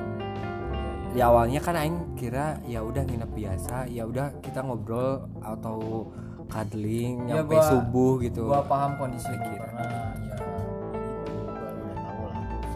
ya 1.12 1.28
awalnya 1.28 1.60
kan 1.60 1.76
Aing 1.76 2.16
kira 2.16 2.58
ya 2.64 2.80
udah 2.80 3.04
nginep 3.04 3.28
biasa 3.30 3.86
ya 3.88 4.06
udah 4.06 4.40
kita 4.40 4.62
ngobrol 4.62 5.28
atau 5.38 6.08
cuddling 6.48 7.28
Ya, 7.28 7.42
nyampe 7.42 7.54
gua- 7.54 7.66
subuh 7.68 8.14
gitu. 8.20 8.46
gua 8.46 8.62
paham 8.64 8.96
kondisi 8.96 9.28
Kira. 9.28 9.68
karena 9.68 9.88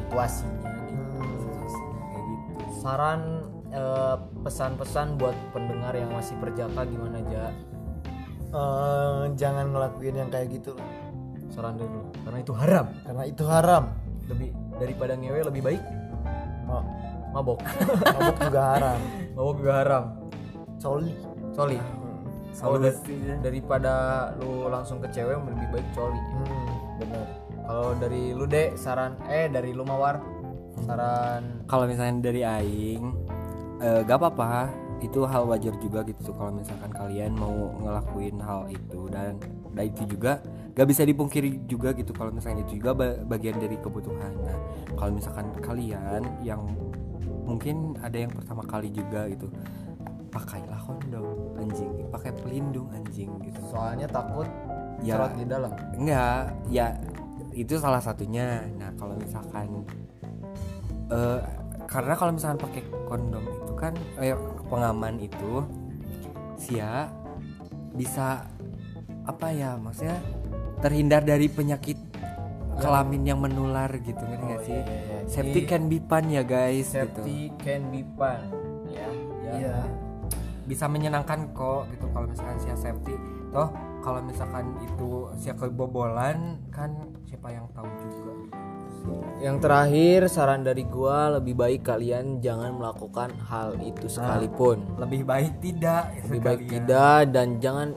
situasinya 0.08 0.72
gitu 0.88 1.48
kayak 2.08 2.24
gitu. 2.26 2.54
Saran 2.80 3.22
eh, 3.70 4.16
pesan-pesan 4.42 5.20
buat 5.20 5.36
pendengar 5.52 5.94
yang 5.94 6.10
masih 6.16 6.40
perjaka 6.40 6.88
gimana 6.88 7.20
aja 7.20 7.52
Eh, 8.48 9.24
jangan 9.36 9.76
ngelakuin 9.76 10.24
yang 10.24 10.32
kayak 10.32 10.48
gitu. 10.56 10.72
Saran 11.52 11.76
dari 11.76 11.92
lu. 11.92 12.08
Karena 12.24 12.40
itu 12.40 12.54
haram. 12.56 12.88
Karena 13.04 13.24
itu 13.28 13.44
haram. 13.44 13.84
Lebih 14.32 14.56
daripada 14.80 15.20
ngewe 15.20 15.52
lebih 15.52 15.62
baik? 15.68 15.84
Oh, 16.72 16.80
mabok. 17.36 17.60
Mabuk 18.08 18.38
juga 18.40 18.62
haram. 18.72 19.00
Mabok 19.36 19.56
juga 19.60 19.74
haram. 19.84 20.04
Coli. 20.80 21.12
Coli? 21.52 21.76
Kalau 22.56 22.80
Selalu 22.80 22.88
da- 22.88 23.42
daripada 23.44 23.94
lu 24.40 24.72
langsung 24.72 25.04
ke 25.04 25.12
cewek 25.12 25.36
lebih 25.44 25.68
baik 25.68 25.88
coli. 25.92 26.16
Hmm, 26.18 26.72
bener 27.04 27.28
kalau 27.68 27.92
dari 27.94 28.32
lu 28.32 28.48
dek 28.48 28.80
saran 28.80 29.20
eh 29.28 29.52
dari 29.52 29.76
lu 29.76 29.84
mawar 29.84 30.24
saran? 30.82 31.68
Kalau 31.68 31.84
misalnya 31.84 32.32
dari 32.32 32.42
aing 32.42 33.04
eh, 33.84 34.02
gak 34.08 34.18
apa-apa. 34.18 34.72
Itu 34.98 35.30
hal 35.30 35.46
wajar 35.46 35.78
juga 35.78 36.02
gitu 36.02 36.34
kalau 36.34 36.58
misalkan 36.58 36.90
kalian 36.90 37.38
mau 37.38 37.54
ngelakuin 37.78 38.42
hal 38.42 38.66
itu. 38.66 39.06
Dan 39.14 39.38
dan 39.78 39.84
itu 39.86 40.10
juga 40.10 40.42
gak 40.74 40.88
bisa 40.90 41.06
dipungkiri 41.06 41.70
juga 41.70 41.94
gitu 41.94 42.18
kalau 42.18 42.34
misalnya 42.34 42.66
itu 42.66 42.82
juga 42.82 42.98
ba- 42.98 43.22
bagian 43.30 43.62
dari 43.62 43.78
kebutuhan. 43.78 44.34
Nah 44.42 44.58
kalau 44.98 45.14
misalkan 45.14 45.54
kalian 45.62 46.26
yang 46.42 46.66
mungkin 47.46 47.94
ada 48.02 48.26
yang 48.26 48.34
pertama 48.34 48.66
kali 48.66 48.90
juga 48.90 49.30
gitu 49.30 49.54
pakailah 50.34 50.82
kondom 50.82 51.54
anjing. 51.62 51.94
Pakai 52.10 52.34
pelindung 52.34 52.90
anjing 52.90 53.30
gitu. 53.46 53.60
Soalnya 53.70 54.10
takut 54.10 54.50
Ya. 55.06 55.30
di 55.30 55.46
dalam. 55.46 55.70
Enggak 55.94 56.58
ya 56.74 56.98
itu 57.58 57.82
salah 57.82 57.98
satunya 58.02 58.62
nah 58.78 58.94
kalau 58.94 59.18
misalkan 59.18 59.82
eh 61.10 61.42
karena 61.88 62.14
kalau 62.20 62.36
misalkan 62.36 62.60
pakai 62.60 62.84
kondom 63.08 63.44
itu 63.48 63.74
kan 63.74 63.94
eh, 64.20 64.36
pengaman 64.68 65.18
itu 65.24 65.64
sia 66.60 67.08
bisa 67.96 68.44
apa 69.24 69.48
ya 69.56 69.80
maksudnya 69.80 70.20
terhindar 70.84 71.24
dari 71.24 71.48
penyakit 71.48 71.98
kelamin 72.78 73.24
yang 73.26 73.40
menular 73.42 73.90
gitu 73.98 74.22
ngerti 74.22 74.46
nggak 74.46 74.62
sih 74.62 74.80
iya, 74.80 74.86
iya. 74.86 75.20
safety 75.26 75.60
Jadi- 75.66 75.70
can 75.70 75.84
be 75.90 75.98
fun 76.06 76.26
ya 76.30 76.44
guys 76.46 76.88
gitu 76.94 77.02
Safety 77.26 77.40
can 77.58 77.82
be 77.90 78.02
fun. 78.14 78.42
Ya. 78.88 79.10
ya. 79.42 79.52
Iya. 79.58 79.78
bisa 80.68 80.84
menyenangkan 80.92 81.56
kok 81.56 81.88
gitu 81.96 82.06
kalau 82.12 82.28
misalkan 82.28 82.60
sia 82.60 82.76
safety 82.76 83.16
toh 83.56 83.72
kalau 84.04 84.20
misalkan 84.20 84.76
itu 84.84 85.32
sia 85.40 85.56
kebobolan 85.56 86.60
kan 86.70 86.92
siapa 87.28 87.52
yang 87.52 87.68
tahu 87.76 87.88
juga 88.08 88.32
Yang 89.40 89.58
terakhir 89.64 90.20
saran 90.32 90.64
dari 90.64 90.84
gua 90.88 91.40
lebih 91.40 91.56
baik 91.60 91.84
kalian 91.84 92.40
jangan 92.40 92.76
melakukan 92.76 93.36
hal 93.48 93.76
itu 93.84 94.08
sekalipun. 94.08 94.84
lebih 95.00 95.28
baik 95.28 95.60
tidak 95.60 96.12
lebih 96.28 96.42
baik 96.44 96.62
sekalian. 96.64 96.72
tidak 96.84 97.20
dan 97.36 97.48
jangan 97.60 97.88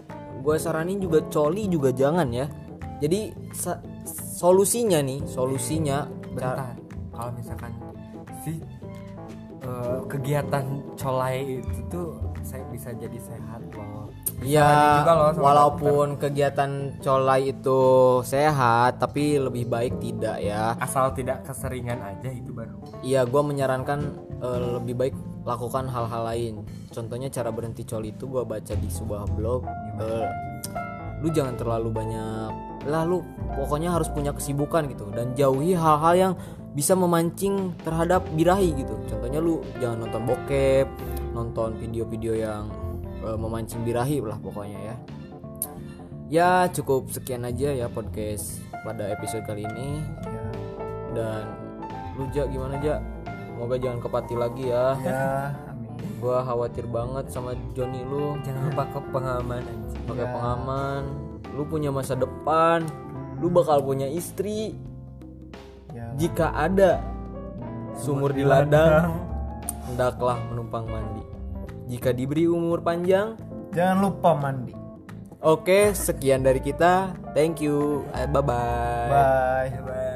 gue 0.40 0.56
saranin 0.56 0.98
juga 0.98 1.20
coli 1.28 1.68
juga 1.68 1.92
jangan 1.92 2.28
ya 2.32 2.48
jadi 3.00 3.32
solusinya 4.40 5.04
nih 5.04 5.20
solusinya 5.28 6.08
bentar 6.32 6.76
kalau 7.12 7.32
misalkan 7.36 7.72
si 8.40 8.56
eh, 9.60 9.98
kegiatan 10.08 10.64
colai 10.96 11.60
itu 11.60 11.80
tuh 11.92 12.16
saya 12.40 12.64
bisa 12.72 12.88
jadi 12.96 13.18
sehat 13.20 13.60
loh 13.76 13.99
Iya, 14.40 15.04
walaupun 15.36 16.16
kegiatan 16.16 16.96
colai 17.04 17.52
itu 17.52 17.80
sehat, 18.24 18.96
tapi 18.96 19.36
lebih 19.36 19.68
baik 19.68 20.00
tidak 20.00 20.40
ya. 20.40 20.72
dokter. 20.72 20.84
asal 20.88 21.06
tidak 21.12 21.38
keseringan 21.44 22.00
aja 22.00 22.32
itu 22.32 22.48
baru 22.48 22.80
Iya, 23.04 23.28
gue 23.28 23.42
menyarankan 23.44 24.00
eh, 24.40 24.60
lebih 24.80 24.94
baik 24.96 25.14
lakukan 25.44 25.92
hal-hal 25.92 26.22
lain. 26.24 26.54
Contohnya 26.88 27.28
cara 27.28 27.52
berhenti 27.52 27.84
coli 27.84 28.16
itu 28.16 28.24
gue 28.32 28.40
baca 28.48 28.72
di 28.72 28.88
sebuah 28.88 29.28
blog. 29.36 29.68
eh, 30.00 30.28
lu 31.20 31.28
jangan 31.28 31.52
terlalu 31.60 31.92
banyak, 31.92 32.52
lah 32.88 33.04
lu 33.04 33.20
pokoknya 33.52 33.92
harus 33.92 34.08
punya 34.08 34.32
kesibukan 34.32 34.88
gitu 34.88 35.04
dan 35.12 35.36
jauhi 35.36 35.76
hal-hal 35.76 36.14
yang 36.16 36.32
bisa 36.72 36.96
memancing 36.96 37.76
terhadap 37.84 38.24
birahi 38.32 38.72
gitu. 38.72 38.96
Contohnya 39.04 39.36
lu 39.36 39.60
jangan 39.84 40.08
nonton 40.08 40.22
bokep, 40.24 40.88
nonton 41.36 41.76
video-video 41.76 42.32
yang 42.40 42.64
eh, 43.22 43.36
memancing 43.36 43.82
birahi 43.82 44.20
lah 44.20 44.36
pokoknya 44.36 44.80
ya. 44.80 44.96
Ya 46.30 46.50
cukup 46.70 47.10
sekian 47.10 47.42
aja 47.42 47.74
ya 47.74 47.86
podcast 47.86 48.62
pada 48.80 49.10
episode 49.10 49.42
kali 49.42 49.66
ini 49.66 49.98
Ya. 50.22 50.44
dan 51.12 51.42
lu 52.14 52.30
Ja 52.30 52.46
gimana 52.46 52.78
Ja? 52.78 53.02
Semoga 53.50 53.76
jangan 53.76 54.00
kepati 54.00 54.34
lagi 54.34 54.64
ya. 54.70 54.94
Ya, 55.02 55.26
amin. 55.74 55.90
Gua 56.16 56.40
khawatir 56.40 56.86
banget 56.86 57.28
sama 57.28 57.52
Joni 57.74 58.00
lu 58.02 58.38
jangan 58.40 58.62
lupa 58.70 58.84
ke 58.88 59.00
pengaman 59.10 59.62
pakai 60.06 60.24
Ya. 60.24 60.32
pengaman. 60.32 61.02
Lu 61.50 61.62
punya 61.66 61.90
masa 61.90 62.14
depan. 62.14 62.86
Lu 63.36 63.50
bakal 63.50 63.82
punya 63.82 64.06
istri 64.06 64.78
Ya. 65.90 66.14
jika 66.14 66.54
ada 66.54 67.02
sumur 67.98 68.30
di 68.30 68.46
ladang. 68.46 69.18
Hendaklah 69.90 70.38
menumpang 70.46 70.86
mandi. 70.86 71.24
Jika 71.90 72.14
diberi 72.14 72.46
umur 72.46 72.80
panjang, 72.80 73.34
Jangan 73.74 73.98
lupa 73.98 74.30
mandi. 74.38 74.74
oke 75.42 75.90
sekian 75.90 76.46
dari 76.46 76.62
kita. 76.62 77.10
Thank 77.34 77.58
you. 77.58 78.06
Bye 78.14 78.30
bye. 78.30 78.46
Bye. 79.10 79.70
Bye. 79.82 80.09